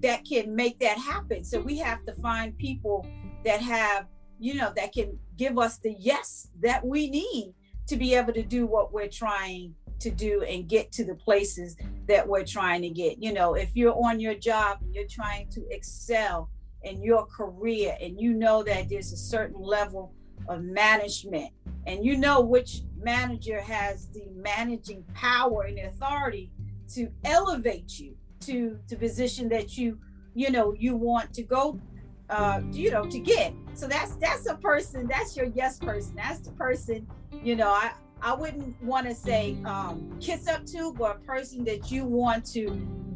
that 0.00 0.24
can 0.24 0.54
make 0.54 0.78
that 0.78 0.98
happen. 0.98 1.44
So 1.44 1.60
we 1.60 1.78
have 1.78 2.04
to 2.06 2.14
find 2.14 2.56
people 2.58 3.06
that 3.44 3.60
have, 3.60 4.06
you 4.38 4.54
know, 4.54 4.72
that 4.76 4.92
can 4.92 5.18
give 5.36 5.58
us 5.58 5.78
the 5.78 5.94
yes 5.98 6.48
that 6.60 6.84
we 6.84 7.10
need 7.10 7.54
to 7.86 7.96
be 7.96 8.14
able 8.14 8.32
to 8.32 8.42
do 8.42 8.66
what 8.66 8.92
we're 8.92 9.08
trying 9.08 9.74
to 10.00 10.10
do 10.10 10.42
and 10.42 10.68
get 10.68 10.92
to 10.92 11.04
the 11.04 11.14
places 11.14 11.76
that 12.06 12.26
we're 12.26 12.44
trying 12.44 12.82
to 12.82 12.90
get. 12.90 13.22
You 13.22 13.32
know, 13.32 13.54
if 13.54 13.70
you're 13.74 13.96
on 14.04 14.20
your 14.20 14.34
job 14.34 14.78
and 14.82 14.94
you're 14.94 15.08
trying 15.08 15.48
to 15.50 15.64
excel 15.70 16.50
in 16.82 17.02
your 17.02 17.26
career 17.26 17.96
and 18.00 18.20
you 18.20 18.34
know 18.34 18.62
that 18.62 18.88
there's 18.88 19.12
a 19.12 19.16
certain 19.16 19.60
level 19.60 20.12
of 20.48 20.62
management 20.62 21.50
and 21.86 22.04
you 22.04 22.16
know 22.16 22.40
which 22.40 22.82
manager 22.98 23.60
has 23.60 24.08
the 24.08 24.26
managing 24.34 25.02
power 25.14 25.62
and 25.62 25.78
authority 25.78 26.52
to 26.88 27.08
elevate 27.24 27.98
you 27.98 28.14
to 28.40 28.78
the 28.88 28.96
position 28.96 29.48
that 29.48 29.76
you 29.76 29.98
you 30.34 30.50
know 30.50 30.74
you 30.78 30.94
want 30.94 31.32
to 31.32 31.42
go 31.42 31.80
uh 32.30 32.60
you 32.72 32.90
know 32.90 33.04
to 33.04 33.18
get. 33.18 33.52
So 33.74 33.86
that's 33.86 34.16
that's 34.16 34.46
a 34.46 34.56
person 34.56 35.06
that's 35.06 35.36
your 35.36 35.46
yes 35.54 35.78
person. 35.78 36.14
That's 36.16 36.40
the 36.40 36.52
person 36.52 37.06
you 37.42 37.54
know 37.54 37.68
i 37.68 37.92
i 38.22 38.34
wouldn't 38.34 38.80
want 38.82 39.06
to 39.06 39.14
say 39.14 39.56
um 39.64 40.18
kiss 40.20 40.48
up 40.48 40.64
to 40.64 40.92
but 40.94 41.16
a 41.16 41.18
person 41.20 41.64
that 41.64 41.90
you 41.90 42.04
want 42.04 42.44
to 42.44 42.70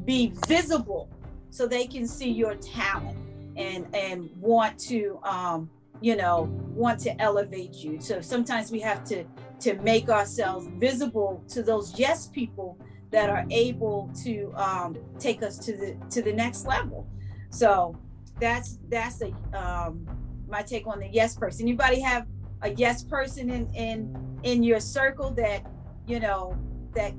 be 0.04 0.32
visible 0.46 1.08
so 1.50 1.66
they 1.66 1.86
can 1.86 2.06
see 2.06 2.30
your 2.30 2.54
talent 2.56 3.16
and 3.56 3.86
and 3.94 4.30
want 4.36 4.78
to 4.78 5.18
um 5.24 5.70
you 6.00 6.16
know 6.16 6.48
want 6.74 6.98
to 7.00 7.20
elevate 7.20 7.74
you. 7.74 8.00
So 8.00 8.20
sometimes 8.20 8.70
we 8.70 8.80
have 8.80 9.04
to 9.04 9.24
to 9.60 9.74
make 9.82 10.08
ourselves 10.08 10.66
visible 10.78 11.44
to 11.48 11.62
those 11.62 11.98
yes 11.98 12.28
people 12.28 12.78
that 13.10 13.28
are 13.28 13.44
able 13.50 14.10
to 14.24 14.52
um, 14.56 14.96
take 15.18 15.42
us 15.42 15.58
to 15.58 15.76
the 15.76 15.96
to 16.10 16.22
the 16.22 16.32
next 16.32 16.66
level. 16.66 17.06
So 17.50 17.96
that's 18.40 18.78
that's 18.88 19.23
a 19.23 19.32
um, 19.56 20.06
my 20.49 20.62
take 20.62 20.87
on 20.87 20.99
the 20.99 21.09
yes 21.09 21.37
person 21.37 21.62
anybody 21.62 22.00
have 22.00 22.26
a 22.62 22.70
yes 22.70 23.04
person 23.04 23.50
in 23.50 23.73
in 23.75 24.38
in 24.42 24.62
your 24.62 24.80
circle 24.80 25.30
that 25.30 25.64
you 26.06 26.18
know 26.18 26.56
that 26.94 27.12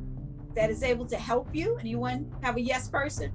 that 0.55 0.69
is 0.69 0.83
able 0.83 1.05
to 1.05 1.15
help 1.17 1.47
you 1.53 1.77
anyone 1.77 2.29
have 2.41 2.57
a 2.57 2.61
yes 2.61 2.89
person 2.89 3.31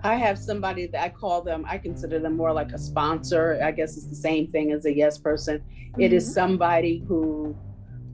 I 0.00 0.14
have 0.14 0.38
somebody 0.38 0.86
that 0.86 1.02
I 1.02 1.08
call 1.08 1.42
them, 1.42 1.64
I 1.66 1.76
consider 1.76 2.20
them 2.20 2.36
more 2.36 2.52
like 2.52 2.70
a 2.70 2.78
sponsor. 2.78 3.60
I 3.62 3.72
guess 3.72 3.96
it's 3.96 4.06
the 4.06 4.14
same 4.14 4.46
thing 4.52 4.70
as 4.70 4.84
a 4.84 4.94
yes 4.94 5.18
person. 5.18 5.58
Mm-hmm. 5.58 6.00
It 6.00 6.12
is 6.12 6.24
mm-hmm. 6.24 6.34
somebody 6.34 7.04
who 7.08 7.56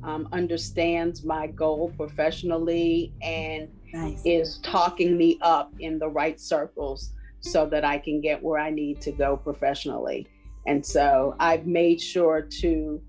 um, 0.02 0.28
understands 0.32 1.24
my 1.24 1.46
goal 1.48 1.92
professionally 1.96 3.12
and 3.20 3.68
nice. 3.92 4.22
is 4.24 4.60
talking 4.62 5.16
me 5.16 5.38
up 5.42 5.74
in 5.78 5.98
the 5.98 6.08
right 6.08 6.40
circles 6.40 7.12
so 7.44 7.66
that 7.66 7.84
I 7.84 7.98
can 7.98 8.20
get 8.20 8.42
where 8.42 8.58
I 8.58 8.70
need 8.70 9.00
to 9.02 9.12
go 9.12 9.36
professionally. 9.36 10.26
And 10.66 10.84
so 10.84 11.36
I've 11.38 11.66
made 11.66 12.00
sure 12.00 12.40
to 12.60 13.02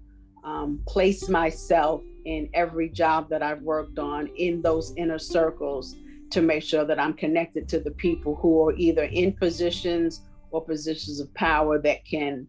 um, 0.43 0.81
place 0.85 1.29
myself 1.29 2.01
in 2.25 2.49
every 2.53 2.89
job 2.89 3.29
that 3.29 3.41
I've 3.41 3.61
worked 3.61 3.97
on 3.97 4.27
in 4.35 4.61
those 4.61 4.93
inner 4.97 5.19
circles 5.19 5.95
to 6.31 6.41
make 6.41 6.63
sure 6.63 6.83
that 6.83 6.99
I'm 6.99 7.13
connected 7.13 7.69
to 7.69 7.79
the 7.79 7.91
people 7.91 8.35
who 8.35 8.67
are 8.67 8.73
either 8.75 9.03
in 9.03 9.31
positions 9.31 10.21
or 10.51 10.63
positions 10.63 11.19
of 11.19 11.33
power 11.33 11.79
that 11.79 12.05
can 12.05 12.47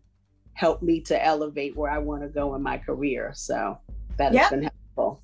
help 0.54 0.82
me 0.82 1.00
to 1.02 1.24
elevate 1.24 1.76
where 1.76 1.90
I 1.90 1.98
want 1.98 2.22
to 2.22 2.28
go 2.28 2.54
in 2.56 2.62
my 2.62 2.78
career. 2.78 3.32
So 3.34 3.78
that 4.16 4.32
yep. 4.32 4.42
has 4.42 4.50
been 4.50 4.62
helpful. 4.62 5.22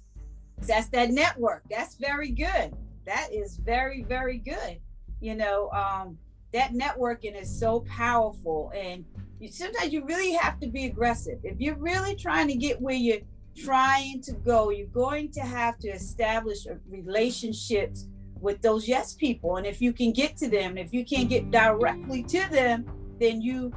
That's 0.60 0.88
that 0.90 1.10
network. 1.10 1.64
That's 1.68 1.96
very 1.96 2.30
good. 2.30 2.72
That 3.04 3.30
is 3.32 3.56
very, 3.56 4.04
very 4.04 4.38
good. 4.38 4.78
You 5.20 5.34
know, 5.34 5.70
um, 5.70 6.18
that 6.52 6.72
networking 6.72 7.40
is 7.40 7.48
so 7.58 7.80
powerful. 7.80 8.72
And 8.74 9.04
you, 9.40 9.50
sometimes 9.50 9.92
you 9.92 10.04
really 10.04 10.32
have 10.32 10.60
to 10.60 10.66
be 10.66 10.86
aggressive. 10.86 11.38
If 11.42 11.60
you're 11.60 11.76
really 11.76 12.14
trying 12.14 12.48
to 12.48 12.54
get 12.54 12.80
where 12.80 12.94
you're 12.94 13.20
trying 13.56 14.22
to 14.22 14.32
go, 14.32 14.70
you're 14.70 14.86
going 14.88 15.30
to 15.32 15.40
have 15.40 15.78
to 15.78 15.88
establish 15.88 16.66
uh, 16.66 16.74
relationships 16.88 18.06
with 18.40 18.60
those 18.60 18.88
yes 18.88 19.14
people. 19.14 19.56
And 19.56 19.66
if 19.66 19.80
you 19.80 19.92
can 19.92 20.12
get 20.12 20.36
to 20.38 20.48
them, 20.48 20.76
if 20.76 20.92
you 20.92 21.04
can't 21.04 21.28
get 21.28 21.50
directly 21.50 22.22
to 22.24 22.48
them, 22.50 22.84
then 23.20 23.40
you 23.40 23.72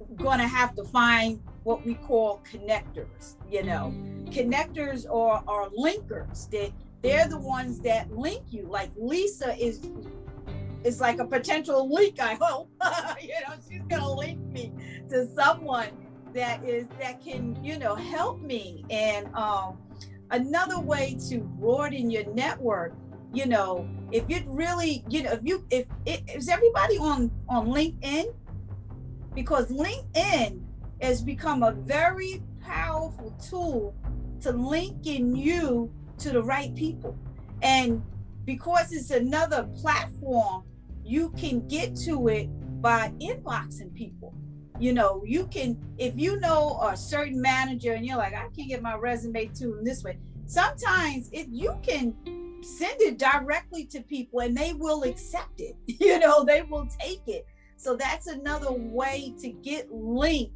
are 0.00 0.14
gonna 0.16 0.46
have 0.46 0.74
to 0.74 0.84
find 0.84 1.40
what 1.62 1.86
we 1.86 1.94
call 1.94 2.42
connectors, 2.52 3.36
you 3.48 3.62
know. 3.62 3.94
Connectors 4.26 5.06
are 5.08 5.44
are 5.46 5.68
linkers 5.70 6.50
that 6.50 6.72
they're 7.02 7.28
the 7.28 7.38
ones 7.38 7.80
that 7.80 8.10
link 8.10 8.42
you. 8.50 8.66
Like 8.68 8.90
Lisa 8.96 9.56
is 9.56 9.88
is 10.84 11.00
like 11.00 11.18
a 11.18 11.26
potential 11.26 11.92
leak. 11.92 12.20
I 12.20 12.34
hope. 12.40 12.70
you 13.20 13.28
know, 13.28 13.54
she's 13.68 13.82
gonna 13.88 14.12
link 14.12 14.40
me 14.40 14.72
to 15.10 15.26
someone 15.34 15.88
that 16.34 16.64
is 16.64 16.86
that 17.00 17.22
can, 17.22 17.62
you 17.64 17.78
know, 17.78 17.94
help 17.94 18.40
me. 18.40 18.84
And 18.90 19.32
um 19.34 19.78
another 20.30 20.80
way 20.80 21.16
to 21.28 21.38
broaden 21.40 22.10
your 22.10 22.24
network 22.32 22.94
you 23.32 23.46
know 23.46 23.88
if 24.10 24.24
it 24.28 24.44
really 24.46 25.04
you 25.08 25.22
know 25.22 25.32
if 25.32 25.40
you 25.42 25.64
if 25.70 25.86
it 26.04 26.22
is 26.34 26.48
everybody 26.48 26.98
on 26.98 27.30
on 27.48 27.66
linkedin 27.66 28.34
because 29.34 29.70
linkedin 29.70 30.62
has 31.00 31.22
become 31.22 31.62
a 31.62 31.72
very 31.72 32.42
powerful 32.60 33.30
tool 33.42 33.94
to 34.40 34.52
link 34.52 35.06
in 35.06 35.34
you 35.34 35.90
to 36.18 36.30
the 36.30 36.42
right 36.42 36.74
people 36.74 37.16
and 37.62 38.02
because 38.44 38.92
it's 38.92 39.10
another 39.10 39.64
platform 39.80 40.62
you 41.04 41.30
can 41.30 41.66
get 41.68 41.94
to 41.96 42.28
it 42.28 42.48
by 42.80 43.12
inboxing 43.20 43.94
people 43.94 44.34
you 44.78 44.92
know 44.92 45.22
you 45.24 45.46
can 45.46 45.78
if 45.98 46.16
you 46.16 46.40
know 46.40 46.78
a 46.82 46.96
certain 46.96 47.40
manager 47.40 47.92
and 47.92 48.04
you're 48.06 48.16
like 48.16 48.34
i 48.34 48.48
can't 48.56 48.68
get 48.68 48.82
my 48.82 48.94
resume 48.94 49.46
to 49.46 49.68
them 49.68 49.84
this 49.84 50.02
way 50.02 50.18
sometimes 50.46 51.28
it 51.32 51.48
you 51.48 51.76
can 51.82 52.14
send 52.62 53.00
it 53.00 53.18
directly 53.18 53.84
to 53.86 54.00
people 54.02 54.40
and 54.40 54.56
they 54.56 54.72
will 54.72 55.02
accept 55.02 55.60
it. 55.60 55.76
You 56.02 56.18
know, 56.18 56.44
they 56.44 56.62
will 56.62 56.86
take 56.98 57.22
it. 57.26 57.46
So 57.76 57.96
that's 57.96 58.26
another 58.26 58.72
way 58.72 59.34
to 59.40 59.50
get 59.50 59.92
linked 59.92 60.54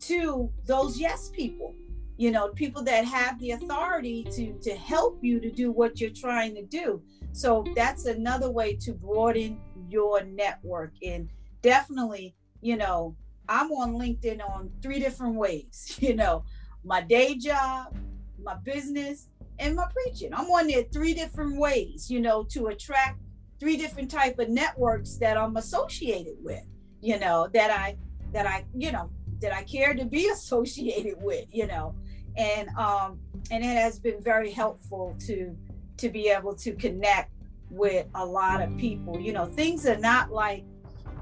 to 0.00 0.50
those 0.66 0.98
yes 0.98 1.30
people. 1.30 1.74
You 2.16 2.30
know, 2.30 2.48
people 2.50 2.82
that 2.84 3.04
have 3.04 3.40
the 3.40 3.52
authority 3.52 4.24
to 4.32 4.52
to 4.62 4.76
help 4.76 5.18
you 5.22 5.40
to 5.40 5.50
do 5.50 5.72
what 5.72 6.00
you're 6.00 6.10
trying 6.10 6.54
to 6.54 6.62
do. 6.62 7.02
So 7.32 7.64
that's 7.74 8.06
another 8.06 8.50
way 8.50 8.76
to 8.76 8.92
broaden 8.92 9.58
your 9.88 10.24
network 10.24 10.92
and 11.02 11.28
definitely, 11.62 12.34
you 12.60 12.76
know, 12.76 13.16
I'm 13.48 13.70
on 13.72 13.94
LinkedIn 13.94 14.40
on 14.48 14.70
three 14.82 14.98
different 14.98 15.36
ways, 15.36 15.96
you 16.00 16.14
know, 16.14 16.44
my 16.84 17.00
day 17.00 17.36
job, 17.36 17.96
my 18.42 18.54
business, 18.54 19.28
and 19.58 19.76
my 19.76 19.86
preaching. 19.92 20.34
I'm 20.34 20.50
on 20.50 20.66
there 20.66 20.84
three 20.92 21.14
different 21.14 21.58
ways, 21.58 22.10
you 22.10 22.20
know, 22.20 22.44
to 22.50 22.66
attract 22.66 23.20
three 23.60 23.76
different 23.76 24.10
type 24.10 24.38
of 24.38 24.48
networks 24.48 25.16
that 25.16 25.36
I'm 25.36 25.56
associated 25.56 26.36
with, 26.42 26.64
you 27.00 27.18
know, 27.18 27.48
that 27.54 27.70
I 27.70 27.96
that 28.32 28.46
I, 28.46 28.64
you 28.76 28.90
know, 28.92 29.10
that 29.40 29.54
I 29.54 29.62
care 29.62 29.94
to 29.94 30.04
be 30.04 30.28
associated 30.32 31.16
with, 31.20 31.46
you 31.50 31.66
know. 31.66 31.94
And 32.36 32.68
um 32.70 33.20
and 33.50 33.64
it 33.64 33.76
has 33.76 33.98
been 33.98 34.20
very 34.22 34.50
helpful 34.50 35.16
to 35.26 35.56
to 35.98 36.08
be 36.08 36.28
able 36.28 36.54
to 36.56 36.72
connect 36.74 37.30
with 37.74 38.06
a 38.14 38.24
lot 38.24 38.62
of 38.62 38.70
mm-hmm. 38.70 38.80
people. 38.80 39.20
You 39.20 39.32
know, 39.32 39.46
things 39.46 39.86
are 39.86 39.98
not 39.98 40.30
like, 40.30 40.64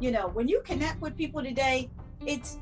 you 0.00 0.10
know, 0.10 0.28
when 0.28 0.48
you 0.48 0.60
connect 0.64 1.00
with 1.00 1.16
people 1.16 1.42
today, 1.42 1.90
it's 2.26 2.58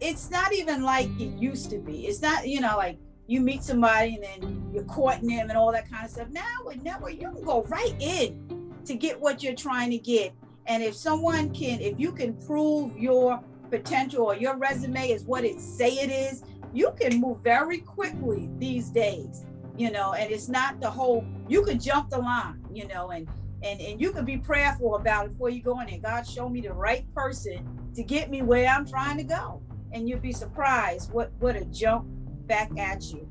it's 0.00 0.30
not 0.30 0.52
even 0.52 0.82
like 0.82 1.08
it 1.18 1.38
used 1.38 1.70
to 1.70 1.78
be. 1.78 2.06
It's 2.06 2.22
not, 2.22 2.46
you 2.46 2.60
know, 2.60 2.76
like 2.76 2.98
you 3.26 3.40
meet 3.40 3.62
somebody 3.62 4.14
and 4.14 4.24
then 4.24 4.70
you're 4.72 4.84
courting 4.84 5.28
them 5.28 5.50
and 5.50 5.58
all 5.58 5.72
that 5.72 5.90
kind 5.90 6.04
of 6.04 6.10
stuff. 6.10 6.28
Now 6.30 6.42
with 6.64 6.82
network, 6.82 7.14
you 7.14 7.30
can 7.30 7.44
go 7.44 7.62
right 7.64 7.94
in 7.98 8.72
to 8.84 8.94
get 8.94 9.20
what 9.20 9.42
you're 9.42 9.54
trying 9.54 9.90
to 9.90 9.98
get. 9.98 10.32
And 10.66 10.82
if 10.82 10.94
someone 10.94 11.52
can, 11.52 11.80
if 11.80 11.98
you 11.98 12.12
can 12.12 12.34
prove 12.34 12.96
your 12.96 13.42
potential 13.70 14.24
or 14.24 14.36
your 14.36 14.56
resume 14.56 15.10
is 15.10 15.24
what 15.24 15.44
it 15.44 15.60
say 15.60 15.92
it 15.92 16.10
is, 16.10 16.42
you 16.72 16.92
can 16.98 17.20
move 17.20 17.40
very 17.40 17.78
quickly 17.78 18.48
these 18.58 18.90
days, 18.90 19.44
you 19.78 19.92
know, 19.92 20.12
and 20.12 20.30
it's 20.30 20.48
not 20.48 20.80
the 20.80 20.90
whole 20.90 21.24
you 21.46 21.62
could 21.62 21.80
jump 21.80 22.10
the 22.10 22.18
line, 22.18 22.60
you 22.72 22.86
know, 22.88 23.10
and 23.10 23.28
and 23.62 23.80
and 23.80 24.00
you 24.00 24.12
could 24.12 24.26
be 24.26 24.36
prayerful 24.36 24.96
about 24.96 25.26
it 25.26 25.32
before 25.32 25.50
you 25.50 25.62
go 25.62 25.80
in 25.80 25.86
there. 25.86 25.98
God 25.98 26.26
show 26.26 26.48
me 26.48 26.60
the 26.60 26.72
right 26.72 27.06
person 27.14 27.90
to 27.94 28.02
get 28.02 28.28
me 28.28 28.42
where 28.42 28.68
I'm 28.68 28.86
trying 28.86 29.16
to 29.18 29.24
go. 29.24 29.62
And 29.92 30.08
you'd 30.08 30.20
be 30.20 30.32
surprised 30.32 31.12
what 31.12 31.32
what 31.38 31.56
a 31.56 31.64
jump 31.66 32.06
back 32.46 32.76
at 32.76 33.04
you. 33.12 33.28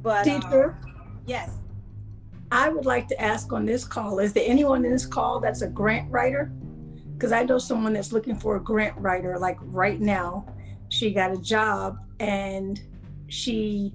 But 0.00 0.24
teacher, 0.24 0.78
uh, 0.84 0.88
yes. 1.26 1.58
I 2.50 2.68
would 2.70 2.86
like 2.86 3.08
to 3.08 3.20
ask 3.20 3.52
on 3.52 3.66
this 3.66 3.84
call, 3.84 4.20
is 4.20 4.32
there 4.32 4.44
anyone 4.46 4.84
in 4.84 4.92
this 4.92 5.04
call 5.04 5.40
that's 5.40 5.62
a 5.62 5.68
grant 5.68 6.10
writer? 6.10 6.50
Because 7.12 7.32
I 7.32 7.42
know 7.42 7.58
someone 7.58 7.92
that's 7.92 8.12
looking 8.12 8.36
for 8.36 8.56
a 8.56 8.62
grant 8.62 8.96
writer, 8.96 9.36
like 9.38 9.58
right 9.60 10.00
now, 10.00 10.46
she 10.88 11.12
got 11.12 11.32
a 11.32 11.36
job 11.36 11.98
and 12.20 12.80
she 13.26 13.92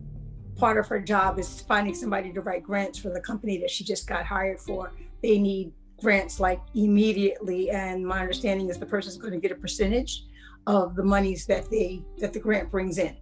part 0.56 0.78
of 0.78 0.88
her 0.88 1.00
job 1.00 1.40
is 1.40 1.62
finding 1.62 1.96
somebody 1.96 2.32
to 2.34 2.42
write 2.42 2.64
grants 2.64 3.00
for 3.00 3.10
the 3.10 3.22
company 3.22 3.58
that 3.60 3.70
she 3.70 3.84
just 3.84 4.08
got 4.08 4.26
hired 4.26 4.60
for. 4.60 4.92
They 5.22 5.38
need 5.38 5.74
grants 6.02 6.40
like 6.40 6.62
immediately, 6.76 7.70
and 7.70 8.06
my 8.06 8.20
understanding 8.20 8.70
is 8.70 8.78
the 8.78 8.86
person's 8.86 9.18
going 9.18 9.34
to 9.34 9.40
get 9.40 9.52
a 9.52 9.56
percentage 9.56 10.26
of 10.68 10.96
the 10.96 11.04
monies 11.04 11.46
that 11.48 11.70
they 11.70 12.04
that 12.20 12.34
the 12.34 12.40
grant 12.40 12.72
brings 12.72 12.98
in. 12.98 13.16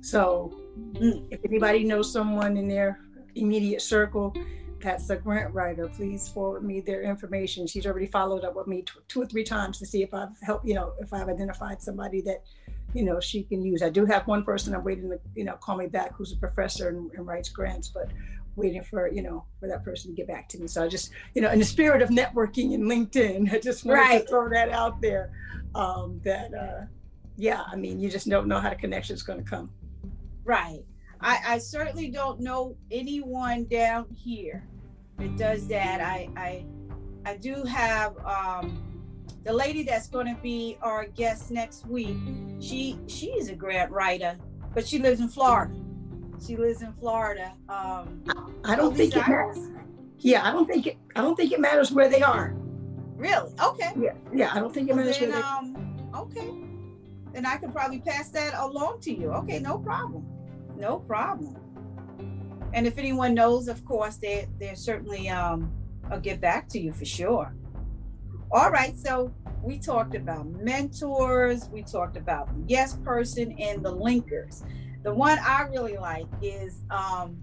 So 0.00 0.62
Mm, 0.78 1.26
if 1.30 1.40
anybody 1.44 1.84
knows 1.84 2.12
someone 2.12 2.56
in 2.56 2.68
their 2.68 3.00
immediate 3.34 3.82
circle 3.82 4.34
that's 4.80 5.10
a 5.10 5.16
grant 5.16 5.54
writer, 5.54 5.88
please 5.88 6.28
forward 6.28 6.64
me 6.64 6.80
their 6.80 7.02
information. 7.02 7.66
She's 7.66 7.86
already 7.86 8.06
followed 8.06 8.44
up 8.44 8.56
with 8.56 8.66
me 8.66 8.84
two 9.06 9.22
or 9.22 9.26
three 9.26 9.44
times 9.44 9.78
to 9.78 9.86
see 9.86 10.02
if 10.02 10.12
I've 10.12 10.36
helped, 10.42 10.66
you 10.66 10.74
know, 10.74 10.94
if 10.98 11.12
I've 11.12 11.28
identified 11.28 11.80
somebody 11.80 12.20
that, 12.22 12.42
you 12.94 13.04
know, 13.04 13.20
she 13.20 13.42
can 13.42 13.62
use. 13.62 13.82
I 13.82 13.90
do 13.90 14.04
have 14.06 14.26
one 14.26 14.44
person 14.44 14.74
I'm 14.74 14.84
waiting 14.84 15.08
to, 15.10 15.18
you 15.34 15.44
know, 15.44 15.54
call 15.54 15.76
me 15.76 15.86
back 15.86 16.14
who's 16.14 16.32
a 16.32 16.36
professor 16.36 16.88
and, 16.88 17.10
and 17.12 17.26
writes 17.26 17.48
grants, 17.48 17.88
but 17.88 18.08
waiting 18.56 18.82
for 18.82 19.08
you 19.08 19.22
know 19.22 19.44
for 19.60 19.68
that 19.68 19.84
person 19.84 20.10
to 20.10 20.16
get 20.16 20.26
back 20.26 20.48
to 20.50 20.58
me. 20.58 20.66
So 20.66 20.84
I 20.84 20.88
just 20.88 21.10
you 21.34 21.42
know 21.42 21.50
in 21.50 21.58
the 21.58 21.64
spirit 21.64 22.02
of 22.02 22.10
networking 22.10 22.72
in 22.72 22.82
LinkedIn, 22.82 23.52
I 23.52 23.58
just 23.58 23.84
wanted 23.84 24.00
right. 24.00 24.22
to 24.22 24.28
throw 24.28 24.48
that 24.50 24.70
out 24.70 25.00
there. 25.00 25.32
Um, 25.74 26.20
that 26.24 26.52
uh, 26.54 26.84
yeah, 27.36 27.62
I 27.66 27.76
mean 27.76 27.98
you 27.98 28.10
just 28.10 28.28
don't 28.28 28.46
know 28.46 28.60
how 28.60 28.70
the 28.70 28.76
connection 28.76 29.14
is 29.14 29.22
going 29.22 29.42
to 29.42 29.48
come. 29.48 29.70
Right. 30.44 30.84
I, 31.20 31.38
I 31.46 31.58
certainly 31.58 32.08
don't 32.08 32.40
know 32.40 32.76
anyone 32.90 33.64
down 33.66 34.06
here 34.12 34.64
that 35.18 35.36
does 35.36 35.68
that. 35.68 36.00
I 36.00 36.28
I 36.36 36.64
I 37.24 37.36
do 37.36 37.62
have 37.64 38.16
um, 38.26 38.91
the 39.44 39.52
lady 39.52 39.82
that's 39.82 40.08
going 40.08 40.26
to 40.34 40.40
be 40.40 40.78
our 40.82 41.06
guest 41.06 41.50
next 41.50 41.86
week. 41.86 42.16
She 42.60 42.98
she 43.06 43.26
is 43.30 43.48
a 43.48 43.54
grant 43.54 43.90
writer, 43.90 44.38
but 44.74 44.86
she 44.86 44.98
lives 44.98 45.20
in 45.20 45.28
Florida. 45.28 45.74
She 46.44 46.56
lives 46.56 46.82
in 46.82 46.92
Florida. 46.92 47.52
Um, 47.68 48.24
I 48.64 48.76
don't 48.76 48.96
think 48.96 49.16
it 49.16 49.26
matters. 49.28 49.68
Yeah, 50.18 50.46
I 50.46 50.52
don't 50.52 50.66
think 50.66 50.86
it. 50.86 50.98
I 51.16 51.22
don't 51.22 51.36
think 51.36 51.52
it 51.52 51.60
matters 51.60 51.90
where 51.92 52.08
they 52.08 52.22
are. 52.22 52.54
Really? 53.16 53.52
Okay. 53.62 53.92
Yeah, 53.98 54.14
yeah. 54.32 54.50
I 54.52 54.58
don't 54.58 54.72
think 54.72 54.88
it 54.88 54.96
matters 54.96 55.18
then, 55.18 55.30
where 55.30 55.40
they. 55.40 55.46
Um, 55.46 56.10
okay. 56.14 56.50
Then 57.32 57.46
I 57.46 57.56
could 57.56 57.72
probably 57.72 58.00
pass 58.00 58.28
that 58.30 58.54
along 58.54 59.00
to 59.02 59.12
you. 59.12 59.30
Okay, 59.30 59.58
no 59.58 59.78
problem. 59.78 60.26
No 60.76 60.98
problem. 60.98 61.56
And 62.74 62.86
if 62.86 62.98
anyone 62.98 63.34
knows, 63.34 63.68
of 63.68 63.84
course, 63.84 64.16
they 64.16 64.48
they're 64.58 64.76
certainly 64.76 65.28
um, 65.28 65.72
I'll 66.10 66.20
get 66.20 66.40
back 66.40 66.68
to 66.70 66.80
you 66.80 66.92
for 66.92 67.04
sure. 67.04 67.54
All 68.54 68.70
right, 68.70 68.94
so 68.98 69.32
we 69.62 69.78
talked 69.78 70.14
about 70.14 70.46
mentors, 70.46 71.70
we 71.70 71.82
talked 71.82 72.18
about 72.18 72.54
the 72.54 72.62
yes 72.66 72.98
person 72.98 73.56
and 73.58 73.82
the 73.82 73.90
linkers. 73.96 74.62
The 75.02 75.14
one 75.14 75.38
I 75.38 75.62
really 75.70 75.96
like 75.96 76.26
is, 76.42 76.84
um, 76.90 77.38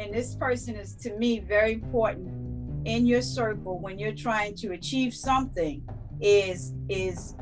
and 0.00 0.12
this 0.12 0.34
person 0.34 0.74
is 0.74 0.96
to 0.96 1.16
me 1.16 1.38
very 1.38 1.74
important 1.74 2.88
in 2.88 3.06
your 3.06 3.22
circle 3.22 3.78
when 3.78 4.00
you're 4.00 4.16
trying 4.16 4.56
to 4.56 4.72
achieve 4.72 5.14
something, 5.14 5.88
is 6.20 6.74
is 6.88 7.36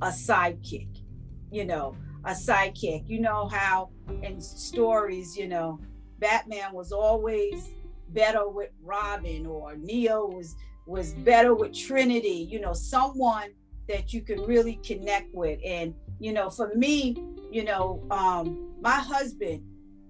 a 0.00 0.08
sidekick. 0.08 1.02
You 1.50 1.66
know, 1.66 1.94
a 2.24 2.30
sidekick. 2.30 3.06
You 3.06 3.20
know 3.20 3.48
how 3.48 3.90
in 4.22 4.40
stories, 4.40 5.36
you 5.36 5.46
know, 5.46 5.78
Batman 6.20 6.72
was 6.72 6.90
always 6.90 7.70
better 8.08 8.48
with 8.48 8.70
Robin 8.82 9.44
or 9.44 9.76
Neo 9.76 10.26
was 10.26 10.56
was 10.86 11.12
better 11.12 11.54
with 11.54 11.74
Trinity, 11.74 12.46
you 12.50 12.60
know, 12.60 12.72
someone 12.72 13.50
that 13.88 14.12
you 14.12 14.22
can 14.22 14.40
really 14.42 14.76
connect 14.84 15.34
with. 15.34 15.58
And, 15.64 15.94
you 16.18 16.32
know, 16.32 16.50
for 16.50 16.74
me, 16.74 17.16
you 17.50 17.64
know, 17.64 18.04
um, 18.10 18.74
my 18.80 18.98
husband 18.98 19.62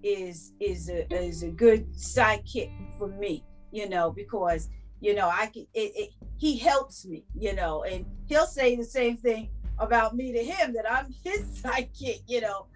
is 0.03 0.53
is 0.61 0.89
a 0.89 1.13
is 1.13 1.43
a 1.43 1.49
good 1.51 1.93
sidekick 1.95 2.71
for 2.99 3.09
me, 3.09 3.45
you 3.73 3.89
know, 3.89 4.11
because 4.11 4.69
you 5.01 5.15
know 5.15 5.29
I 5.29 5.47
can 5.47 5.67
it, 5.75 5.93
it, 5.97 6.11
he 6.37 6.57
helps 6.59 7.07
me, 7.07 7.25
you 7.35 7.55
know, 7.55 7.83
and 7.85 8.05
he'll 8.27 8.47
say 8.47 8.77
the 8.77 8.85
same 8.85 9.17
thing 9.17 9.51
about 9.79 10.15
me 10.15 10.33
to 10.33 10.45
him 10.45 10.73
that 10.75 10.91
I'm 10.91 11.13
his 11.25 11.61
sidekick, 11.61 12.23
you 12.27 12.41
know, 12.41 12.67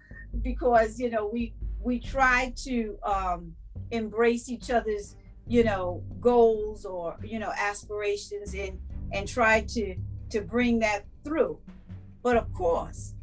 because 0.41 0.99
you 0.99 1.09
know 1.09 1.27
we 1.27 1.53
we 1.79 1.99
try 1.99 2.53
to 2.63 2.97
um, 3.03 3.53
embrace 3.91 4.49
each 4.49 4.69
other's 4.69 5.15
you 5.51 5.65
know 5.65 6.01
goals 6.21 6.85
or 6.85 7.17
you 7.21 7.37
know 7.37 7.51
aspirations 7.57 8.53
and 8.53 8.79
and 9.11 9.27
try 9.27 9.59
to 9.59 9.95
to 10.29 10.39
bring 10.39 10.79
that 10.79 11.03
through. 11.25 11.59
But 12.23 12.37
of 12.37 12.53
course 12.53 13.15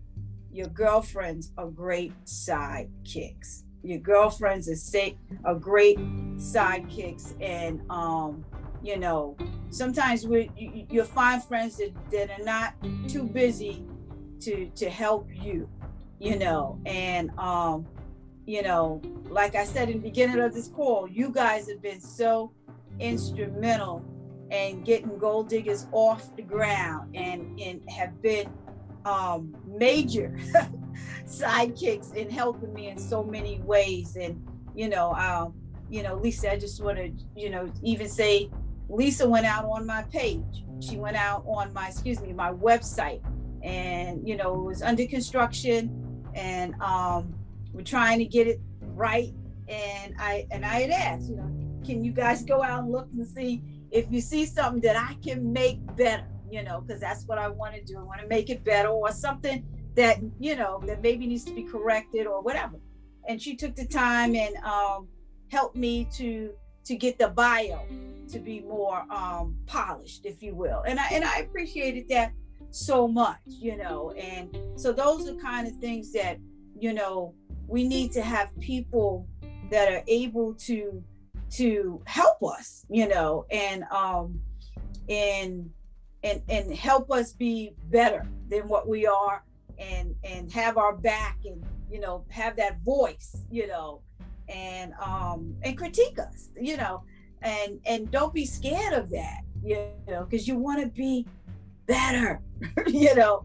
your 0.53 0.67
girlfriends 0.67 1.53
are 1.57 1.69
great 1.69 2.13
sidekicks. 2.25 3.63
Your 3.83 4.01
girlfriends 4.01 4.69
are 4.69 4.77
say 4.77 5.17
are 5.47 5.55
great 5.55 5.99
sidekicks 6.37 7.35
and 7.41 7.81
um 7.91 8.45
you 8.83 8.99
know 8.99 9.35
sometimes 9.71 10.27
we 10.27 10.51
you, 10.55 10.87
you'll 10.91 11.07
find 11.07 11.43
friends 11.43 11.79
that, 11.79 11.93
that 12.13 12.29
are 12.39 12.45
not 12.45 12.75
too 13.09 13.23
busy 13.25 13.87
to 14.41 14.69
to 14.77 14.91
help 14.91 15.27
you 15.33 15.67
you 16.21 16.39
know 16.39 16.79
and 16.85 17.31
um 17.39 17.87
you 18.49 18.63
know, 18.63 19.03
like 19.29 19.55
I 19.55 19.65
said 19.65 19.91
in 19.91 19.99
the 19.99 20.09
beginning 20.09 20.41
of 20.41 20.55
this 20.55 20.69
call, 20.69 21.07
you 21.07 21.29
guys 21.29 21.69
have 21.69 21.83
been 21.83 22.01
so 22.01 22.51
instrumental 22.99 24.03
in 24.51 24.83
getting 24.85 25.19
gold 25.19 25.51
diggers 25.51 25.87
off 25.93 26.35
the 26.35 26.41
ground 26.41 27.15
and, 27.15 27.61
and 27.61 27.83
have 27.91 28.23
been 28.23 28.51
um, 29.05 29.55
major 29.67 30.35
sidekicks 31.27 32.15
in 32.15 32.31
helping 32.31 32.73
me 32.73 32.89
in 32.89 32.97
so 32.97 33.23
many 33.23 33.61
ways. 33.61 34.17
And, 34.17 34.43
you 34.75 34.89
know, 34.89 35.13
um, 35.13 35.53
you 35.91 36.03
know, 36.03 36.15
Lisa, 36.15 36.53
I 36.53 36.59
just 36.59 36.83
want 36.83 36.97
to, 36.97 37.13
you 37.37 37.51
know, 37.51 37.71
even 37.83 38.09
say 38.09 38.51
Lisa 38.89 39.29
went 39.29 39.45
out 39.45 39.67
on 39.67 39.85
my 39.85 40.05
page. 40.05 40.65
She 40.81 40.97
went 40.97 41.19
out 41.19 41.45
on 41.47 41.71
my, 41.75 41.89
excuse 41.89 42.23
me, 42.23 42.33
my 42.33 42.55
website 42.55 43.21
and, 43.63 44.27
you 44.27 44.37
know, 44.39 44.55
it 44.55 44.65
was 44.69 44.81
under 44.81 45.07
construction 45.07 46.23
and 46.35 46.75
um, 46.81 47.35
we're 47.73 47.83
trying 47.83 48.19
to 48.19 48.25
get 48.25 48.47
it 48.47 48.61
right. 48.81 49.33
And 49.69 50.15
I 50.19 50.47
and 50.51 50.65
I 50.65 50.81
had 50.81 50.91
asked, 50.91 51.29
you 51.29 51.37
know, 51.37 51.51
can 51.85 52.03
you 52.03 52.13
guys 52.13 52.43
go 52.43 52.63
out 52.63 52.85
and 52.85 52.93
look 52.93 53.09
and 53.13 53.27
see 53.27 53.63
if 53.91 54.11
you 54.11 54.21
see 54.21 54.47
something 54.47 54.81
that 54.83 54.97
I 54.97 55.15
can 55.23 55.53
make 55.53 55.79
better, 55.97 56.27
you 56.51 56.63
know, 56.63 56.81
because 56.81 57.01
that's 57.01 57.25
what 57.27 57.39
I 57.39 57.49
want 57.49 57.75
to 57.75 57.83
do. 57.83 57.99
I 57.99 58.03
want 58.03 58.21
to 58.21 58.27
make 58.27 58.51
it 58.51 58.65
better 58.65 58.89
or 58.89 59.11
something 59.13 59.65
that, 59.95 60.19
you 60.39 60.57
know, 60.57 60.83
that 60.87 61.03
maybe 61.03 61.27
needs 61.27 61.45
to 61.45 61.55
be 61.55 61.63
corrected 61.63 62.27
or 62.27 62.43
whatever. 62.43 62.79
And 63.29 63.41
she 63.41 63.57
took 63.57 63.75
the 63.75 63.87
time 63.87 64.35
and 64.35 64.57
um, 64.59 65.09
helped 65.51 65.77
me 65.77 66.09
to 66.17 66.53
to 66.85 66.97
get 66.97 67.19
the 67.19 67.29
bio 67.29 67.81
to 68.31 68.39
be 68.39 68.61
more 68.61 69.05
um, 69.11 69.57
polished, 69.67 70.25
if 70.25 70.43
you 70.43 70.55
will. 70.55 70.83
And 70.87 70.99
I 70.99 71.07
and 71.13 71.25
I 71.25 71.39
appreciated 71.39 72.09
that 72.09 72.33
so 72.71 73.09
much, 73.09 73.39
you 73.47 73.77
know. 73.77 74.13
And 74.13 74.57
so 74.77 74.93
those 74.93 75.29
are 75.29 75.35
kind 75.35 75.67
of 75.67 75.75
things 75.77 76.13
that, 76.13 76.39
you 76.81 76.93
know, 76.93 77.35
we 77.67 77.87
need 77.87 78.13
to 78.13 78.23
have 78.23 78.49
people 78.61 79.27
that 79.71 79.93
are 79.93 80.03
able 80.07 80.55
to 80.55 81.03
to 81.51 82.03
help 82.07 82.43
us 82.43 82.85
you 82.91 83.09
know 83.09 83.47
and 83.51 83.83
um 83.85 84.39
and 85.09 85.71
and 86.23 86.43
and 86.49 86.75
help 86.75 87.11
us 87.11 87.33
be 87.33 87.75
better 87.85 88.27
than 88.49 88.69
what 88.69 88.87
we 88.89 89.07
are 89.07 89.43
and 89.79 90.15
and 90.25 90.53
have 90.53 90.77
our 90.77 90.97
back 90.97 91.39
and 91.45 91.65
you 91.91 92.01
know 92.01 92.25
have 92.29 92.57
that 92.57 92.79
voice 92.83 93.45
you 93.51 93.67
know 93.67 94.03
and 94.49 94.93
um 95.01 95.55
and 95.63 95.79
critique 95.79 96.19
us 96.19 96.51
you 96.61 96.77
know 96.77 97.03
and 97.43 97.81
and 97.87 98.11
don't 98.11 98.35
be 98.35 98.45
scared 98.45 98.93
of 98.93 99.09
that 99.11 99.41
you 99.63 99.77
know 100.09 100.25
because 100.25 100.47
you 100.47 100.57
want 100.57 100.81
to 100.81 100.89
be 100.89 101.27
better 101.89 102.41
you 102.87 103.15
know? 103.15 103.45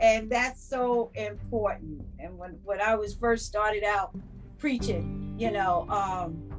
And 0.00 0.30
that's 0.30 0.66
so 0.66 1.10
important. 1.14 2.02
And 2.18 2.38
when 2.38 2.58
when 2.64 2.80
i 2.80 2.94
was 2.94 3.14
first 3.14 3.46
started 3.46 3.84
out 3.84 4.16
preaching 4.58 5.34
you 5.38 5.50
know 5.50 5.86
um 5.88 6.50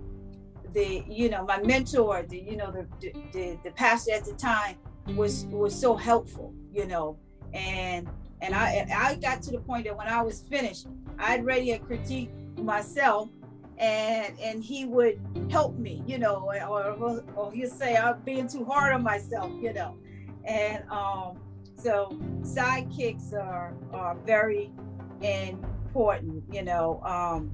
the 0.74 1.04
you 1.08 1.30
know 1.30 1.46
my 1.46 1.62
mentor 1.62 2.24
the 2.28 2.40
you 2.40 2.58
know 2.58 2.72
the 2.72 2.88
the, 3.34 3.58
the 3.64 3.72
pastor 3.72 4.12
at 4.14 4.26
the 4.26 4.34
time 4.34 4.76
was 5.16 5.46
was 5.46 5.80
so 5.80 5.96
helpful 5.96 6.54
you 6.74 6.86
know? 6.88 7.18
And 7.54 8.08
and 8.42 8.56
i 8.56 8.88
i 8.96 9.16
got 9.16 9.42
to 9.44 9.52
the 9.52 9.60
point 9.60 9.86
that 9.86 9.96
when 9.96 10.08
i 10.08 10.22
was 10.22 10.42
finished 10.42 10.88
i'd 11.20 11.46
ready 11.46 11.72
a 11.72 11.80
critique 11.80 12.32
myself 12.58 13.30
and 13.78 14.40
and 14.40 14.64
he 14.64 14.86
would 14.86 15.20
help 15.50 15.78
me 15.78 16.02
you 16.08 16.18
know 16.18 16.50
or 16.70 17.22
or 17.36 17.52
he'd 17.52 17.70
say 17.70 17.98
i'm 17.98 18.22
being 18.22 18.48
too 18.48 18.64
hard 18.64 18.94
on 18.94 19.04
myself 19.04 19.52
you 19.62 19.74
know 19.74 19.96
and 20.46 20.84
um 20.90 21.40
so 21.82 22.10
sidekicks 22.42 23.34
are 23.34 23.74
are 23.92 24.16
very 24.26 24.72
important. 25.22 26.44
You 26.52 26.64
know, 26.64 27.02
um, 27.04 27.52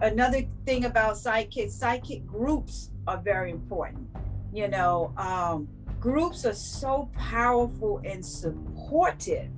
another 0.00 0.42
thing 0.66 0.84
about 0.84 1.14
sidekicks, 1.14 1.78
sidekick 1.78 2.26
groups 2.26 2.90
are 3.06 3.18
very 3.18 3.50
important. 3.50 4.08
You 4.52 4.68
know, 4.68 5.12
um, 5.16 5.68
groups 6.00 6.44
are 6.44 6.54
so 6.54 7.10
powerful 7.16 8.00
and 8.04 8.24
supportive, 8.24 9.50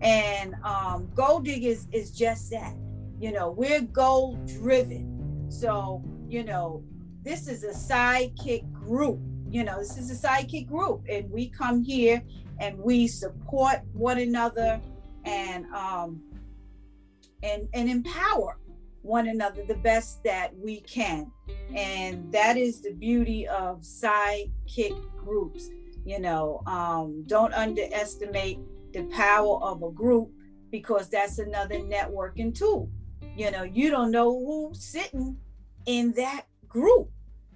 and 0.00 0.54
um, 0.62 1.10
Gold 1.14 1.44
Diggers 1.44 1.88
is 1.92 2.10
just 2.10 2.50
that. 2.50 2.74
You 3.18 3.32
know, 3.32 3.50
we're 3.50 3.80
goal 3.80 4.36
driven, 4.46 5.46
so 5.50 6.02
you 6.28 6.44
know 6.44 6.82
this 7.22 7.48
is 7.48 7.64
a 7.64 7.70
sidekick 7.72 8.70
group. 8.72 9.20
You 9.56 9.64
know, 9.64 9.78
this 9.78 9.96
is 9.96 10.10
a 10.10 10.28
sidekick 10.28 10.66
group, 10.66 11.00
and 11.08 11.30
we 11.30 11.48
come 11.48 11.82
here 11.82 12.22
and 12.60 12.78
we 12.78 13.06
support 13.06 13.78
one 13.94 14.18
another 14.18 14.78
and 15.24 15.64
um, 15.72 16.20
and 17.42 17.66
and 17.72 17.88
empower 17.88 18.58
one 19.00 19.28
another 19.28 19.64
the 19.64 19.76
best 19.76 20.22
that 20.24 20.54
we 20.58 20.80
can. 20.80 21.32
And 21.74 22.30
that 22.32 22.58
is 22.58 22.82
the 22.82 22.92
beauty 22.92 23.48
of 23.48 23.80
sidekick 23.80 24.94
groups 25.16 25.70
you 26.04 26.20
know 26.20 26.62
um, 26.66 27.24
don't 27.26 27.54
underestimate 27.54 28.58
the 28.92 29.04
power 29.04 29.58
of 29.62 29.82
a 29.82 29.90
group 29.90 30.32
because 30.70 31.08
that's 31.08 31.38
another 31.38 31.76
networking 31.76 32.54
tool. 32.54 32.90
You 33.34 33.50
know 33.52 33.62
you 33.62 33.90
don't 33.90 34.10
know 34.10 34.38
who's 34.38 34.84
sitting 34.84 35.38
in 35.86 36.12
that 36.12 36.42
group 36.68 37.08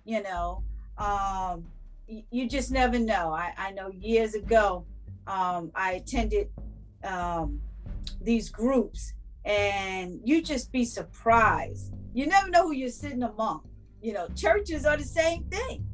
you 0.07 0.23
know 0.23 0.65
um, 0.97 1.67
you 2.31 2.49
just 2.49 2.71
never 2.71 2.99
know. 2.99 3.33
I, 3.33 3.53
I 3.57 3.71
know 3.73 3.89
years 3.89 4.35
ago 4.35 4.87
um, 5.27 5.71
i 5.75 5.93
attended 5.93 6.49
um, 7.05 7.61
these 8.21 8.49
groups 8.49 9.15
and 9.45 10.21
you 10.25 10.43
just 10.43 10.71
be 10.73 10.85
surprised. 10.85 11.95
You 12.13 12.27
never 12.27 12.51
know 12.51 12.65
who 12.65 12.75
you're 12.75 12.89
sitting 12.89 13.23
among. 13.23 13.63
You 14.03 14.13
know 14.15 14.29
churches 14.35 14.85
are 14.85 14.97
the 14.97 15.05
same 15.05 15.45
thing. 15.45 15.87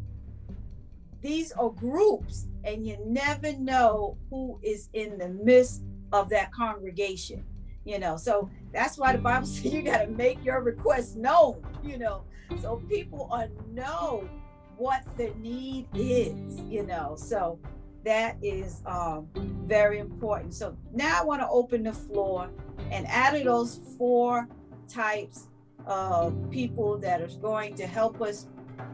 These 1.21 1.53
are 1.53 1.71
groups 1.71 2.47
and 2.65 2.87
you 2.87 2.99
never 3.05 3.53
know 3.55 4.17
who 4.31 4.59
is 4.63 4.89
in 4.93 5.19
the 5.19 5.29
midst 5.29 5.83
of 6.13 6.29
that 6.31 6.53
congregation 6.53 7.45
you 7.87 8.01
know? 8.01 8.17
So 8.17 8.51
that's 8.73 8.99
why 8.99 9.13
the 9.13 9.19
bible 9.19 9.47
says 9.47 9.65
you 9.65 9.83
got 9.83 9.99
to 9.99 10.09
make 10.09 10.45
your 10.45 10.61
request 10.61 11.17
known 11.17 11.65
you 11.83 11.97
know? 11.97 12.25
So 12.61 12.83
people 12.89 13.29
are 13.31 13.49
know 13.73 14.29
what 14.77 15.03
the 15.17 15.33
need 15.41 15.87
is 15.95 16.61
you 16.69 16.85
know 16.85 17.15
so 17.17 17.59
that 18.07 18.37
is 18.41 18.83
um, 18.87 19.27
very 19.67 19.99
important. 19.99 20.55
So 20.55 20.77
now 20.95 21.21
i 21.21 21.25
want 21.25 21.43
to 21.43 21.49
open 21.49 21.83
the 21.83 21.93
floor 21.93 22.49
and 22.93 23.05
out 23.09 23.35
of 23.35 23.43
those 23.43 23.81
four 23.99 24.49
types 24.89 25.49
of 25.87 26.49
people 26.51 26.99
that 26.99 27.21
are 27.21 27.29
going 27.43 27.75
to 27.75 27.87
help 27.87 28.23
us 28.23 28.47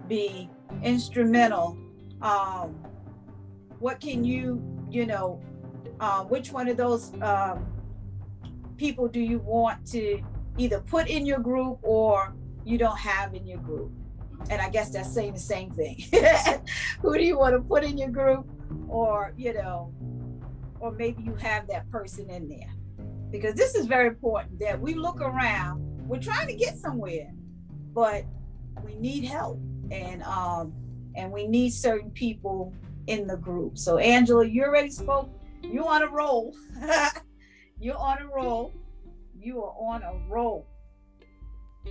be 0.09 0.49
instrumental. 0.83 1.77
Um, 2.23 2.71
what 3.81 4.01
can 4.01 4.25
you 4.25 4.63
you 4.91 5.05
know 5.05 5.43
uh, 6.01 6.25
which 6.25 6.51
one 6.51 6.69
of 6.69 6.79
those 6.79 7.13
um, 7.21 7.67
people 8.79 9.09
do 9.09 9.21
you 9.21 9.41
want 9.41 9.87
to 9.89 10.23
either 10.57 10.81
put 10.81 11.07
in 11.07 11.27
your 11.27 11.39
group 11.39 11.79
or 11.83 12.35
you 12.65 12.79
don't 12.79 12.99
have 12.99 13.35
in 13.35 13.47
your 13.47 13.59
group? 13.59 13.93
And 14.51 14.61
I 14.61 14.69
guess 14.69 14.91
that's 14.91 15.13
saying 15.13 15.35
the 15.35 15.41
same 15.41 15.71
thing. 15.71 16.05
Who 17.01 17.17
do 17.17 17.25
you 17.25 17.39
want 17.39 17.55
to 17.55 17.61
put 17.61 17.85
in 17.85 17.97
your 17.97 18.11
group 18.11 18.47
or, 18.89 19.33
you 19.37 19.55
know, 19.55 19.95
or 20.81 20.93
maybe 20.93 21.23
you 21.23 21.35
have 21.37 21.67
that 21.69 21.91
person 21.91 22.29
in 22.31 22.49
there? 22.49 22.71
Because 23.31 23.55
this 23.55 23.75
is 23.75 23.87
very 23.87 24.09
important 24.09 24.61
that 24.61 24.81
we 24.81 24.95
look 24.95 25.21
around. 25.21 25.81
We're 26.07 26.21
trying 26.21 26.49
to 26.49 26.55
get 26.55 26.77
somewhere, 26.77 27.33
but 27.95 28.25
we 28.85 28.95
need 28.97 29.25
help 29.25 29.59
and 29.91 30.23
um 30.25 30.73
and 31.15 31.31
we 31.31 31.47
need 31.47 31.71
certain 31.71 32.11
people 32.11 32.75
in 33.07 33.27
the 33.27 33.37
group. 33.37 33.79
So 33.79 33.99
Angela, 33.99 34.47
you 34.47 34.65
already 34.65 34.91
spoke. 34.91 35.31
You're 35.63 35.89
on 35.89 36.03
a 36.03 36.09
roll. 36.09 36.55
You're 37.81 37.97
on 37.97 38.19
a 38.19 38.27
roll. 38.27 38.73
You 39.39 39.63
are 39.63 39.75
on 39.79 40.03
a 40.03 40.15
roll. 40.29 40.67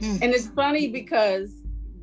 And 0.02 0.24
it's 0.24 0.48
funny 0.48 0.88
because 0.88 1.52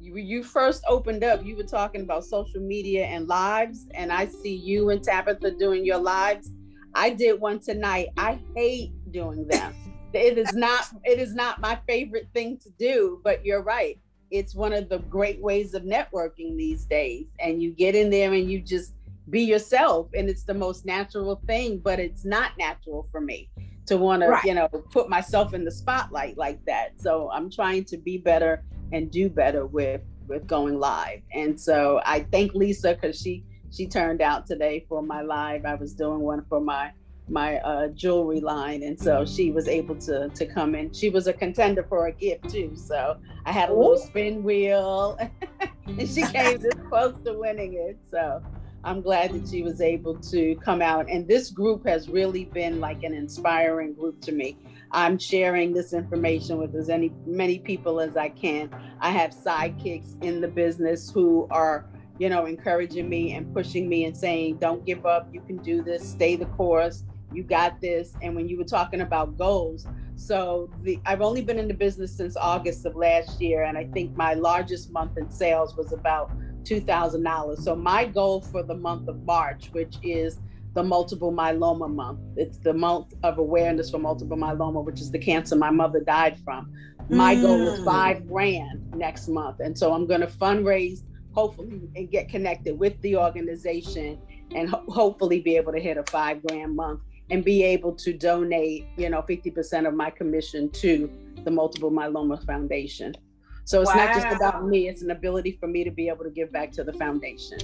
you, 0.09 0.17
you 0.17 0.43
first 0.43 0.83
opened 0.89 1.25
up, 1.25 1.45
you 1.45 1.57
were 1.57 1.63
talking 1.63 2.03
about 2.03 2.25
social 2.25 2.61
media 2.61 3.05
and 3.07 3.29
lives, 3.29 3.87
and 3.95 4.13
I 4.13 4.27
see 4.27 4.55
you 4.55 4.91
and 4.91 5.03
Tabitha 5.03 5.53
doing 5.53 5.85
your 5.85 5.99
lives. 5.99 6.51
I 6.95 7.11
did 7.11 7.41
one 7.41 7.61
tonight. 7.61 8.09
I 8.17 8.39
hate 8.57 8.93
doing 9.13 9.47
them. 9.47 9.75
it 10.13 10.39
is 10.39 10.55
not 10.55 10.89
it 11.05 11.19
is 11.19 11.35
not 11.35 11.61
my 11.61 11.79
favorite 11.87 12.29
thing 12.33 12.57
to 12.59 12.71
do, 12.79 13.21
but 13.23 13.45
you're 13.45 13.63
right. 13.63 13.99
It's 14.31 14.55
one 14.55 14.73
of 14.73 14.89
the 14.89 14.99
great 14.99 15.41
ways 15.41 15.75
of 15.75 15.83
networking 15.85 16.57
these 16.57 16.85
days. 16.85 17.27
And 17.41 17.63
you 17.63 17.73
get 17.73 17.95
in 17.95 18.11
there 18.11 18.33
and 18.33 18.51
you 18.51 18.61
just 18.61 18.95
be 19.31 19.43
yourself 19.43 20.09
and 20.15 20.29
it's 20.29 20.45
the 20.45 20.55
most 20.55 20.87
natural 20.87 21.41
thing, 21.47 21.79
but 21.79 21.99
it's 21.99 22.25
not 22.25 22.53
natural 22.59 23.07
for 23.13 23.21
me 23.21 23.51
to 23.89 23.97
want 23.97 24.23
right. 24.23 24.43
to 24.43 24.49
you 24.49 24.55
know 24.55 24.69
put 24.69 25.09
myself 25.09 25.55
in 25.55 25.65
the 25.65 25.71
spotlight 25.71 26.37
like 26.37 26.63
that 26.67 26.91
so 27.01 27.31
i'm 27.33 27.51
trying 27.51 27.83
to 27.83 27.97
be 27.97 28.19
better 28.19 28.63
and 28.93 29.11
do 29.11 29.29
better 29.29 29.67
with 29.67 30.01
with 30.27 30.47
going 30.47 30.79
live. 30.79 31.21
And 31.33 31.59
so 31.59 32.01
i 32.05 32.21
thank 32.31 32.55
lisa 32.55 32.95
because 32.95 33.21
she 33.21 33.45
she 33.71 33.87
turned 33.87 34.23
out 34.23 34.47
today 34.47 34.85
for 34.89 35.03
my 35.03 35.23
live. 35.23 35.65
I 35.65 35.75
was 35.75 35.95
doing 35.95 36.21
one 36.21 36.45
for 36.49 36.61
my 36.61 36.93
my 37.31 37.59
uh, 37.59 37.89
jewelry 37.89 38.41
line. 38.41 38.83
And 38.83 38.99
so 38.99 39.25
she 39.27 39.51
was 39.51 39.69
able 39.69 39.97
to 39.97 40.29
to 40.29 40.47
come 40.47 40.75
in. 40.75 40.93
She 40.93 41.11
was 41.11 41.27
a 41.27 41.33
contender 41.33 41.85
for 41.89 42.07
a 42.07 42.13
gift 42.13 42.49
too. 42.51 42.73
So 42.75 43.19
i 43.45 43.53
had 43.53 43.71
a 43.71 43.75
little 43.75 43.99
spin 43.99 44.43
wheel 44.43 45.19
and 45.87 46.09
she 46.09 46.23
came 46.33 46.59
this 46.59 46.75
close 46.89 47.15
to 47.25 47.35
winning 47.35 47.75
it. 47.75 47.99
So 48.11 48.43
I'm 48.85 49.01
glad 49.03 49.33
that 49.33 49.49
she 49.49 49.63
was 49.63 49.81
able 49.81 50.17
to 50.17 50.55
come 50.57 50.81
out. 50.81 51.11
And 51.11 51.27
this 51.27 51.51
group 51.51 51.87
has 51.87 52.09
really 52.09 52.45
been 52.45 52.81
like 52.81 53.03
an 53.03 53.13
inspiring 53.13 53.93
group 53.93 54.21
to 54.23 54.33
me. 54.33 54.57
I'm 54.91 55.19
sharing 55.19 55.73
this 55.73 55.93
information 55.93 56.59
with 56.59 56.75
as 56.75 56.89
many 56.89 57.13
many 57.27 57.59
people 57.59 58.01
as 58.01 58.17
I 58.17 58.31
can. 58.31 58.71
I 59.01 59.11
have 59.11 59.33
sidekicks 59.33 60.23
in 60.23 60.41
the 60.41 60.49
business 60.49 61.11
who 61.11 61.47
are, 61.51 61.87
you 62.19 62.29
know, 62.29 62.47
encouraging 62.47 63.09
me 63.09 63.33
and 63.35 63.53
pushing 63.53 63.89
me 63.89 64.05
and 64.07 64.17
saying, 64.17 64.57
"Don't 64.59 64.85
give 64.85 65.05
up. 65.05 65.29
You 65.33 65.41
can 65.41 65.59
do 65.59 65.83
this. 65.83 66.09
Stay 66.09 66.37
the 66.37 66.47
course. 66.47 67.05
You 67.33 67.43
got 67.43 67.81
this." 67.81 68.15
And 68.23 68.35
when 68.35 68.49
you 68.49 68.57
were 68.57 68.65
talking 68.65 69.03
about 69.03 69.37
goals, 69.37 69.87
so 70.17 70.71
the 70.83 70.99
I've 71.05 71.21
only 71.21 71.43
been 71.43 71.59
in 71.59 71.69
the 71.69 71.75
business 71.75 72.13
since 72.17 72.37
August 72.37 72.87
of 72.87 72.97
last 72.97 73.41
year, 73.41 73.65
and 73.65 73.77
I 73.77 73.85
think 73.85 74.17
my 74.17 74.35
largest 74.35 74.91
month 74.91 75.19
in 75.19 75.31
sales 75.31 75.77
was 75.77 75.93
about 75.93 76.31
$2,000. 76.65 77.63
So 77.63 77.75
my 77.77 78.05
goal 78.05 78.41
for 78.41 78.63
the 78.63 78.75
month 78.75 79.09
of 79.09 79.23
March, 79.25 79.71
which 79.73 79.97
is 80.03 80.41
the 80.79 80.85
multiple 80.85 81.33
myeloma 81.33 81.93
month, 81.93 82.21
it's 82.37 82.59
the 82.59 82.73
month 82.73 83.13
of 83.25 83.39
awareness 83.39 83.91
for 83.91 83.99
multiple 83.99 84.37
myeloma, 84.37 84.85
which 84.85 85.01
is 85.01 85.11
the 85.11 85.19
cancer 85.19 85.57
my 85.57 85.71
mother 85.71 85.99
died 85.99 86.39
from. 86.45 86.73
My 87.09 87.35
mm. 87.35 87.43
goal 87.43 87.67
is 87.67 87.81
mm. 87.81 87.85
five 87.85 88.29
grand 88.29 88.89
next 88.95 89.27
month. 89.27 89.59
And 89.59 89.77
so 89.77 89.93
I'm 89.93 90.07
going 90.07 90.21
to 90.21 90.29
fundraise, 90.29 91.01
hopefully, 91.33 91.81
and 91.97 92.09
get 92.09 92.29
connected 92.29 92.79
with 92.79 92.95
the 93.03 93.17
organization 93.17 94.21
and 94.55 94.71
ho- 94.71 94.85
hopefully 94.87 95.41
be 95.41 95.57
able 95.57 95.73
to 95.73 95.81
hit 95.81 95.97
a 95.97 96.05
five 96.05 96.45
grand 96.45 96.77
month 96.77 97.01
and 97.31 97.45
be 97.45 97.65
able 97.65 97.93
to 97.97 98.13
donate, 98.13 98.87
you 98.97 99.11
know, 99.11 99.23
50% 99.23 99.89
of 99.89 99.95
my 99.95 100.11
commission 100.11 100.71
to 100.71 101.11
the 101.43 101.51
Multiple 101.51 101.91
Myeloma 101.91 102.47
Foundation. 102.47 103.17
So 103.65 103.81
it's 103.81 103.93
wow. 103.93 104.07
not 104.07 104.15
just 104.15 104.37
about 104.37 104.65
me, 104.65 104.87
it's 104.87 105.03
an 105.03 105.11
ability 105.11 105.59
for 105.59 105.67
me 105.67 105.83
to 105.83 105.91
be 105.91 106.09
able 106.09 106.23
to 106.23 106.31
give 106.31 106.53
back 106.53 106.71
to 106.73 106.85
the 106.85 106.93
foundation. 106.93 107.59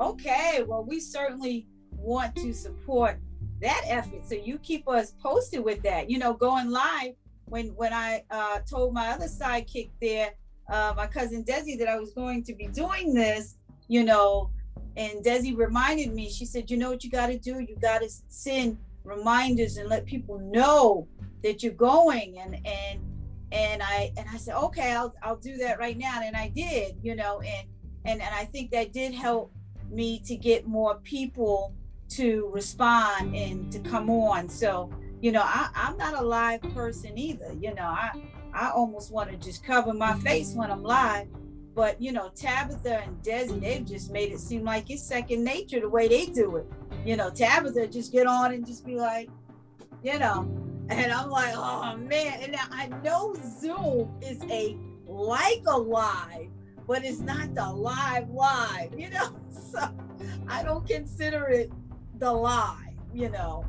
Okay, 0.00 0.64
well, 0.66 0.82
we 0.82 0.98
certainly 0.98 1.66
want 1.98 2.34
to 2.36 2.52
support 2.52 3.18
that 3.60 3.82
effort. 3.86 4.26
So 4.26 4.34
you 4.34 4.58
keep 4.58 4.88
us 4.88 5.12
posted 5.22 5.64
with 5.64 5.82
that. 5.82 6.10
You 6.10 6.18
know, 6.18 6.34
going 6.34 6.70
live 6.70 7.14
when 7.46 7.68
when 7.76 7.92
I 7.92 8.24
uh, 8.30 8.60
told 8.60 8.94
my 8.94 9.08
other 9.08 9.26
sidekick 9.26 9.90
there, 10.00 10.30
uh, 10.70 10.94
my 10.96 11.06
cousin 11.06 11.44
Desi, 11.44 11.78
that 11.78 11.88
I 11.88 11.98
was 11.98 12.12
going 12.12 12.44
to 12.44 12.54
be 12.54 12.66
doing 12.66 13.14
this, 13.14 13.56
you 13.88 14.04
know, 14.04 14.50
and 14.96 15.24
Desi 15.24 15.56
reminded 15.56 16.12
me. 16.12 16.30
She 16.30 16.44
said, 16.44 16.70
"You 16.70 16.76
know 16.76 16.90
what 16.90 17.04
you 17.04 17.10
got 17.10 17.28
to 17.28 17.38
do? 17.38 17.60
You 17.60 17.76
got 17.80 18.00
to 18.00 18.08
send 18.28 18.78
reminders 19.04 19.76
and 19.76 19.88
let 19.88 20.04
people 20.06 20.38
know 20.38 21.08
that 21.42 21.62
you're 21.62 21.72
going." 21.72 22.38
And 22.38 22.54
and 22.66 23.00
and 23.52 23.82
I 23.82 24.12
and 24.16 24.26
I 24.32 24.36
said, 24.36 24.56
okay, 24.56 24.92
I'll 24.92 25.14
I'll 25.22 25.36
do 25.36 25.56
that 25.58 25.78
right 25.78 25.96
now, 25.96 26.20
and 26.22 26.36
I 26.36 26.48
did, 26.48 26.96
you 27.02 27.14
know, 27.14 27.40
and 27.40 27.66
and 28.04 28.20
and 28.20 28.34
I 28.34 28.44
think 28.44 28.70
that 28.72 28.92
did 28.92 29.14
help 29.14 29.52
me 29.90 30.18
to 30.26 30.36
get 30.36 30.66
more 30.66 30.96
people 31.04 31.74
to 32.10 32.50
respond 32.52 33.34
and 33.34 33.70
to 33.72 33.78
come 33.80 34.10
on. 34.10 34.48
So 34.48 34.90
you 35.20 35.32
know, 35.32 35.42
I, 35.42 35.68
I'm 35.74 35.96
not 35.96 36.14
a 36.14 36.22
live 36.22 36.60
person 36.74 37.16
either. 37.16 37.54
You 37.58 37.74
know, 37.74 37.82
I 37.82 38.10
I 38.52 38.70
almost 38.70 39.10
want 39.10 39.30
to 39.30 39.36
just 39.36 39.64
cover 39.64 39.92
my 39.92 40.12
mm-hmm. 40.12 40.20
face 40.20 40.54
when 40.54 40.70
I'm 40.70 40.82
live. 40.82 41.28
But 41.74 42.00
you 42.00 42.12
know, 42.12 42.30
Tabitha 42.34 43.02
and 43.02 43.22
Desi, 43.22 43.60
they've 43.60 43.84
just 43.84 44.10
made 44.10 44.32
it 44.32 44.40
seem 44.40 44.64
like 44.64 44.90
it's 44.90 45.02
second 45.02 45.44
nature 45.44 45.80
the 45.80 45.88
way 45.88 46.08
they 46.08 46.26
do 46.26 46.56
it. 46.56 46.66
You 47.04 47.16
know, 47.16 47.30
Tabitha 47.30 47.86
just 47.88 48.12
get 48.12 48.26
on 48.26 48.52
and 48.52 48.66
just 48.66 48.84
be 48.84 48.96
like, 48.96 49.28
you 50.02 50.18
know, 50.18 50.42
and 50.88 51.12
I'm 51.12 51.28
like, 51.28 51.54
oh 51.54 51.96
man. 51.96 52.40
And 52.42 52.56
I 52.70 52.88
know 53.02 53.34
Zoom 53.60 54.18
is 54.22 54.42
a 54.50 54.78
like 55.06 55.62
a 55.66 55.76
live, 55.76 56.48
but 56.86 57.04
it's 57.04 57.20
not 57.20 57.54
the 57.54 57.68
live 57.70 58.30
live, 58.30 58.98
you 58.98 59.10
know? 59.10 59.36
So 59.72 59.80
I 60.48 60.62
don't 60.62 60.86
consider 60.86 61.48
it 61.48 61.70
the 62.18 62.32
live, 62.32 62.94
you 63.12 63.28
know. 63.28 63.64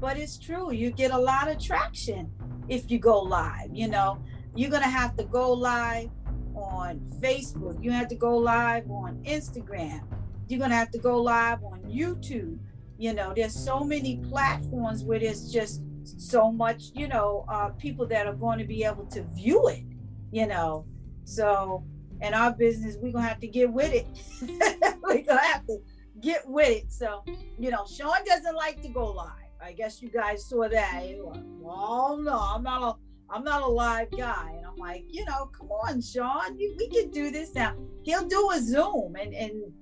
But 0.00 0.18
it's 0.18 0.38
true. 0.38 0.72
You 0.72 0.90
get 0.90 1.10
a 1.10 1.18
lot 1.18 1.48
of 1.48 1.58
traction 1.58 2.30
if 2.68 2.90
you 2.90 2.98
go 2.98 3.20
live, 3.20 3.70
you 3.72 3.88
know. 3.88 4.18
You're 4.54 4.70
gonna 4.70 4.88
have 4.88 5.16
to 5.16 5.24
go 5.24 5.52
live 5.52 6.10
on 6.54 7.00
Facebook. 7.20 7.82
You 7.82 7.90
have 7.90 8.08
to 8.08 8.14
go 8.14 8.36
live 8.36 8.90
on 8.90 9.22
Instagram. 9.24 10.02
You're 10.48 10.60
gonna 10.60 10.76
have 10.76 10.90
to 10.92 10.98
go 10.98 11.20
live 11.20 11.62
on 11.64 11.80
YouTube. 11.82 12.58
You 12.98 13.12
know, 13.12 13.32
there's 13.34 13.54
so 13.54 13.80
many 13.80 14.18
platforms 14.28 15.02
where 15.02 15.18
there's 15.18 15.50
just 15.50 15.82
so 16.04 16.52
much, 16.52 16.90
you 16.94 17.08
know, 17.08 17.44
uh, 17.48 17.70
people 17.70 18.06
that 18.06 18.26
are 18.26 18.34
going 18.34 18.58
to 18.58 18.64
be 18.64 18.84
able 18.84 19.06
to 19.06 19.22
view 19.34 19.68
it, 19.68 19.82
you 20.30 20.46
know. 20.46 20.86
So 21.24 21.84
in 22.20 22.34
our 22.34 22.52
business, 22.52 22.96
we're 23.00 23.12
gonna 23.12 23.26
have 23.26 23.40
to 23.40 23.48
get 23.48 23.72
with 23.72 23.92
it. 23.92 24.06
we're 25.02 25.22
gonna 25.22 25.40
have 25.40 25.66
to 25.66 25.78
get 26.20 26.42
with 26.46 26.68
it. 26.68 26.92
So, 26.92 27.24
you 27.58 27.70
know, 27.70 27.84
Sean 27.86 28.24
doesn't 28.24 28.54
like 28.54 28.82
to 28.82 28.88
go 28.88 29.12
live. 29.12 29.30
I 29.62 29.72
guess 29.72 30.02
you 30.02 30.10
guys 30.10 30.44
saw 30.46 30.68
that. 30.68 31.02
Well, 31.16 32.18
no, 32.22 32.38
I'm 32.38 32.62
not 32.62 32.82
a 32.82 33.32
I'm 33.32 33.42
not 33.42 33.62
a 33.62 33.66
live 33.66 34.10
guy. 34.10 34.52
And 34.56 34.66
I'm 34.66 34.76
like, 34.76 35.04
you 35.08 35.24
know, 35.24 35.46
come 35.46 35.70
on, 35.70 36.00
Sean, 36.00 36.56
we 36.56 36.88
can 36.88 37.10
do 37.10 37.30
this 37.30 37.54
now. 37.54 37.74
He'll 38.02 38.28
do 38.28 38.50
a 38.52 38.60
Zoom 38.60 39.16
and, 39.16 39.34
and 39.34 39.72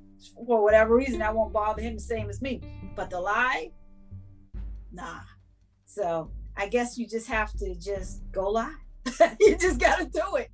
for 0.47 0.63
whatever 0.63 0.95
reason, 0.95 1.19
that 1.19 1.35
won't 1.35 1.53
bother 1.53 1.83
him 1.83 1.95
the 1.95 2.01
same 2.01 2.31
as 2.31 2.41
me. 2.41 2.61
But 2.95 3.11
the 3.11 3.21
live, 3.21 3.71
nah. 4.93 5.21
So 5.85 6.31
I 6.57 6.69
guess 6.69 6.97
you 6.97 7.07
just 7.07 7.27
have 7.29 7.53
to 7.55 7.75
just 7.75 8.23
go 8.31 8.51
live. 8.51 8.73
you 9.41 9.57
just 9.59 9.81
got 9.81 9.99
to 9.99 10.07
do 10.07 10.37
it. 10.37 10.51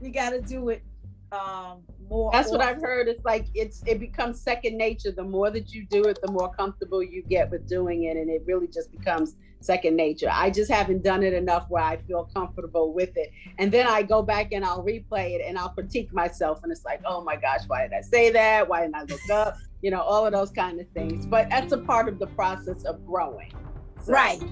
You 0.00 0.12
got 0.12 0.30
to 0.30 0.40
do 0.40 0.70
it 0.70 0.82
um, 1.30 1.82
more. 2.12 2.30
That's 2.32 2.50
what 2.50 2.60
I've 2.60 2.80
heard. 2.80 3.08
It's 3.08 3.24
like 3.24 3.46
it's 3.54 3.82
it 3.86 3.98
becomes 3.98 4.40
second 4.40 4.76
nature. 4.76 5.10
The 5.10 5.24
more 5.24 5.50
that 5.50 5.72
you 5.72 5.86
do 5.86 6.04
it, 6.04 6.18
the 6.22 6.30
more 6.30 6.52
comfortable 6.52 7.02
you 7.02 7.22
get 7.22 7.50
with 7.50 7.66
doing 7.68 8.04
it, 8.04 8.16
and 8.16 8.28
it 8.30 8.42
really 8.46 8.68
just 8.68 8.92
becomes 8.92 9.34
second 9.60 9.96
nature. 9.96 10.28
I 10.30 10.50
just 10.50 10.70
haven't 10.70 11.02
done 11.02 11.22
it 11.22 11.32
enough 11.32 11.66
where 11.68 11.82
I 11.82 11.96
feel 12.08 12.28
comfortable 12.34 12.92
with 12.92 13.16
it. 13.16 13.30
And 13.58 13.70
then 13.70 13.86
I 13.86 14.02
go 14.02 14.20
back 14.20 14.52
and 14.52 14.64
I'll 14.64 14.84
replay 14.84 15.36
it 15.36 15.42
and 15.46 15.56
I'll 15.56 15.70
critique 15.70 16.12
myself, 16.12 16.60
and 16.62 16.70
it's 16.70 16.84
like, 16.84 17.00
oh 17.06 17.22
my 17.24 17.36
gosh, 17.36 17.62
why 17.66 17.82
did 17.82 17.92
I 17.92 18.02
say 18.02 18.30
that? 18.30 18.68
Why 18.68 18.82
didn't 18.82 18.96
I 18.96 19.02
look 19.04 19.30
up? 19.30 19.56
You 19.80 19.90
know, 19.90 20.00
all 20.00 20.26
of 20.26 20.32
those 20.32 20.50
kind 20.50 20.80
of 20.80 20.86
things. 20.90 21.26
But 21.26 21.48
that's 21.50 21.72
a 21.72 21.78
part 21.78 22.08
of 22.08 22.18
the 22.18 22.28
process 22.28 22.84
of 22.84 23.04
growing. 23.06 23.52
So. 24.04 24.12
Right, 24.12 24.42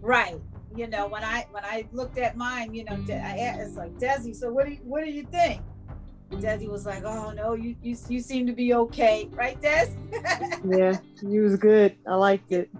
right 0.00 0.36
you 0.76 0.86
know, 0.86 1.08
when 1.08 1.24
I 1.24 1.46
when 1.50 1.64
I 1.64 1.88
looked 1.92 2.18
at 2.18 2.36
mine, 2.36 2.74
you 2.74 2.84
know, 2.84 2.92
I 3.08 3.56
it's 3.58 3.74
like 3.74 3.98
Desi. 3.98 4.36
So 4.36 4.52
what 4.52 4.66
do 4.66 4.72
you, 4.72 4.78
what 4.84 5.02
do 5.04 5.10
you 5.10 5.24
think? 5.24 5.62
Desi 6.30 6.68
was 6.68 6.86
like, 6.86 7.04
"Oh 7.04 7.30
no, 7.30 7.54
you 7.54 7.74
you 7.82 7.96
you 8.08 8.20
seem 8.20 8.46
to 8.46 8.52
be 8.52 8.74
okay, 8.74 9.28
right, 9.32 9.60
Des?" 9.60 9.88
yeah, 10.64 10.98
you 11.22 11.42
was 11.42 11.56
good. 11.56 11.96
I 12.06 12.14
liked 12.14 12.52
it. 12.52 12.70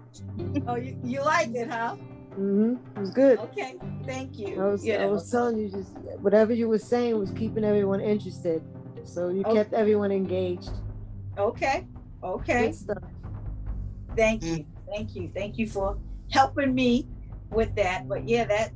Oh, 0.67 0.75
you, 0.75 0.97
you 1.03 1.23
liked 1.23 1.55
it, 1.55 1.69
huh? 1.69 1.95
Mm-hmm. 2.31 2.75
It 2.95 2.99
was 2.99 3.09
good. 3.11 3.39
Okay, 3.39 3.75
thank 4.05 4.37
you. 4.37 4.61
I 4.61 4.67
was 4.67 4.85
you 4.85 4.93
I 4.95 5.07
was 5.07 5.29
telling 5.29 5.57
you 5.57 5.69
just 5.69 5.91
whatever 6.21 6.53
you 6.53 6.69
were 6.69 6.79
saying 6.79 7.17
was 7.17 7.31
keeping 7.31 7.63
everyone 7.63 8.01
interested, 8.01 8.63
so 9.03 9.29
you 9.29 9.43
okay. 9.43 9.55
kept 9.55 9.73
everyone 9.73 10.11
engaged. 10.11 10.71
Okay. 11.37 11.87
Okay. 12.23 12.73
Thank 14.15 14.43
you. 14.43 14.65
Thank 14.87 15.15
you. 15.15 15.31
Thank 15.33 15.57
you 15.57 15.67
for 15.67 15.97
helping 16.31 16.75
me 16.75 17.07
with 17.49 17.75
that. 17.75 18.07
But 18.07 18.27
yeah, 18.27 18.45
that 18.45 18.71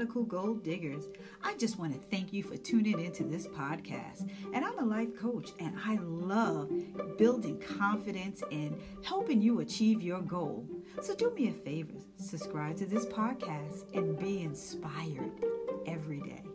Radical 0.00 0.22
Gold 0.22 0.64
Diggers. 0.64 1.08
I 1.44 1.54
just 1.58 1.78
want 1.78 1.92
to 1.92 1.98
thank 2.08 2.32
you 2.32 2.42
for 2.42 2.56
tuning 2.56 3.04
into 3.04 3.22
this 3.22 3.46
podcast. 3.46 4.30
And 4.54 4.64
I'm 4.64 4.78
a 4.78 4.82
life 4.82 5.14
coach, 5.14 5.50
and 5.58 5.76
I 5.84 5.98
love 6.00 6.70
building 7.18 7.60
confidence 7.60 8.42
and 8.50 8.80
helping 9.04 9.42
you 9.42 9.60
achieve 9.60 10.00
your 10.00 10.22
goal. 10.22 10.66
So 11.02 11.14
do 11.14 11.30
me 11.32 11.48
a 11.48 11.52
favor 11.52 11.98
subscribe 12.16 12.78
to 12.78 12.86
this 12.86 13.04
podcast 13.04 13.94
and 13.94 14.18
be 14.18 14.42
inspired 14.42 15.32
every 15.86 16.20
day. 16.20 16.49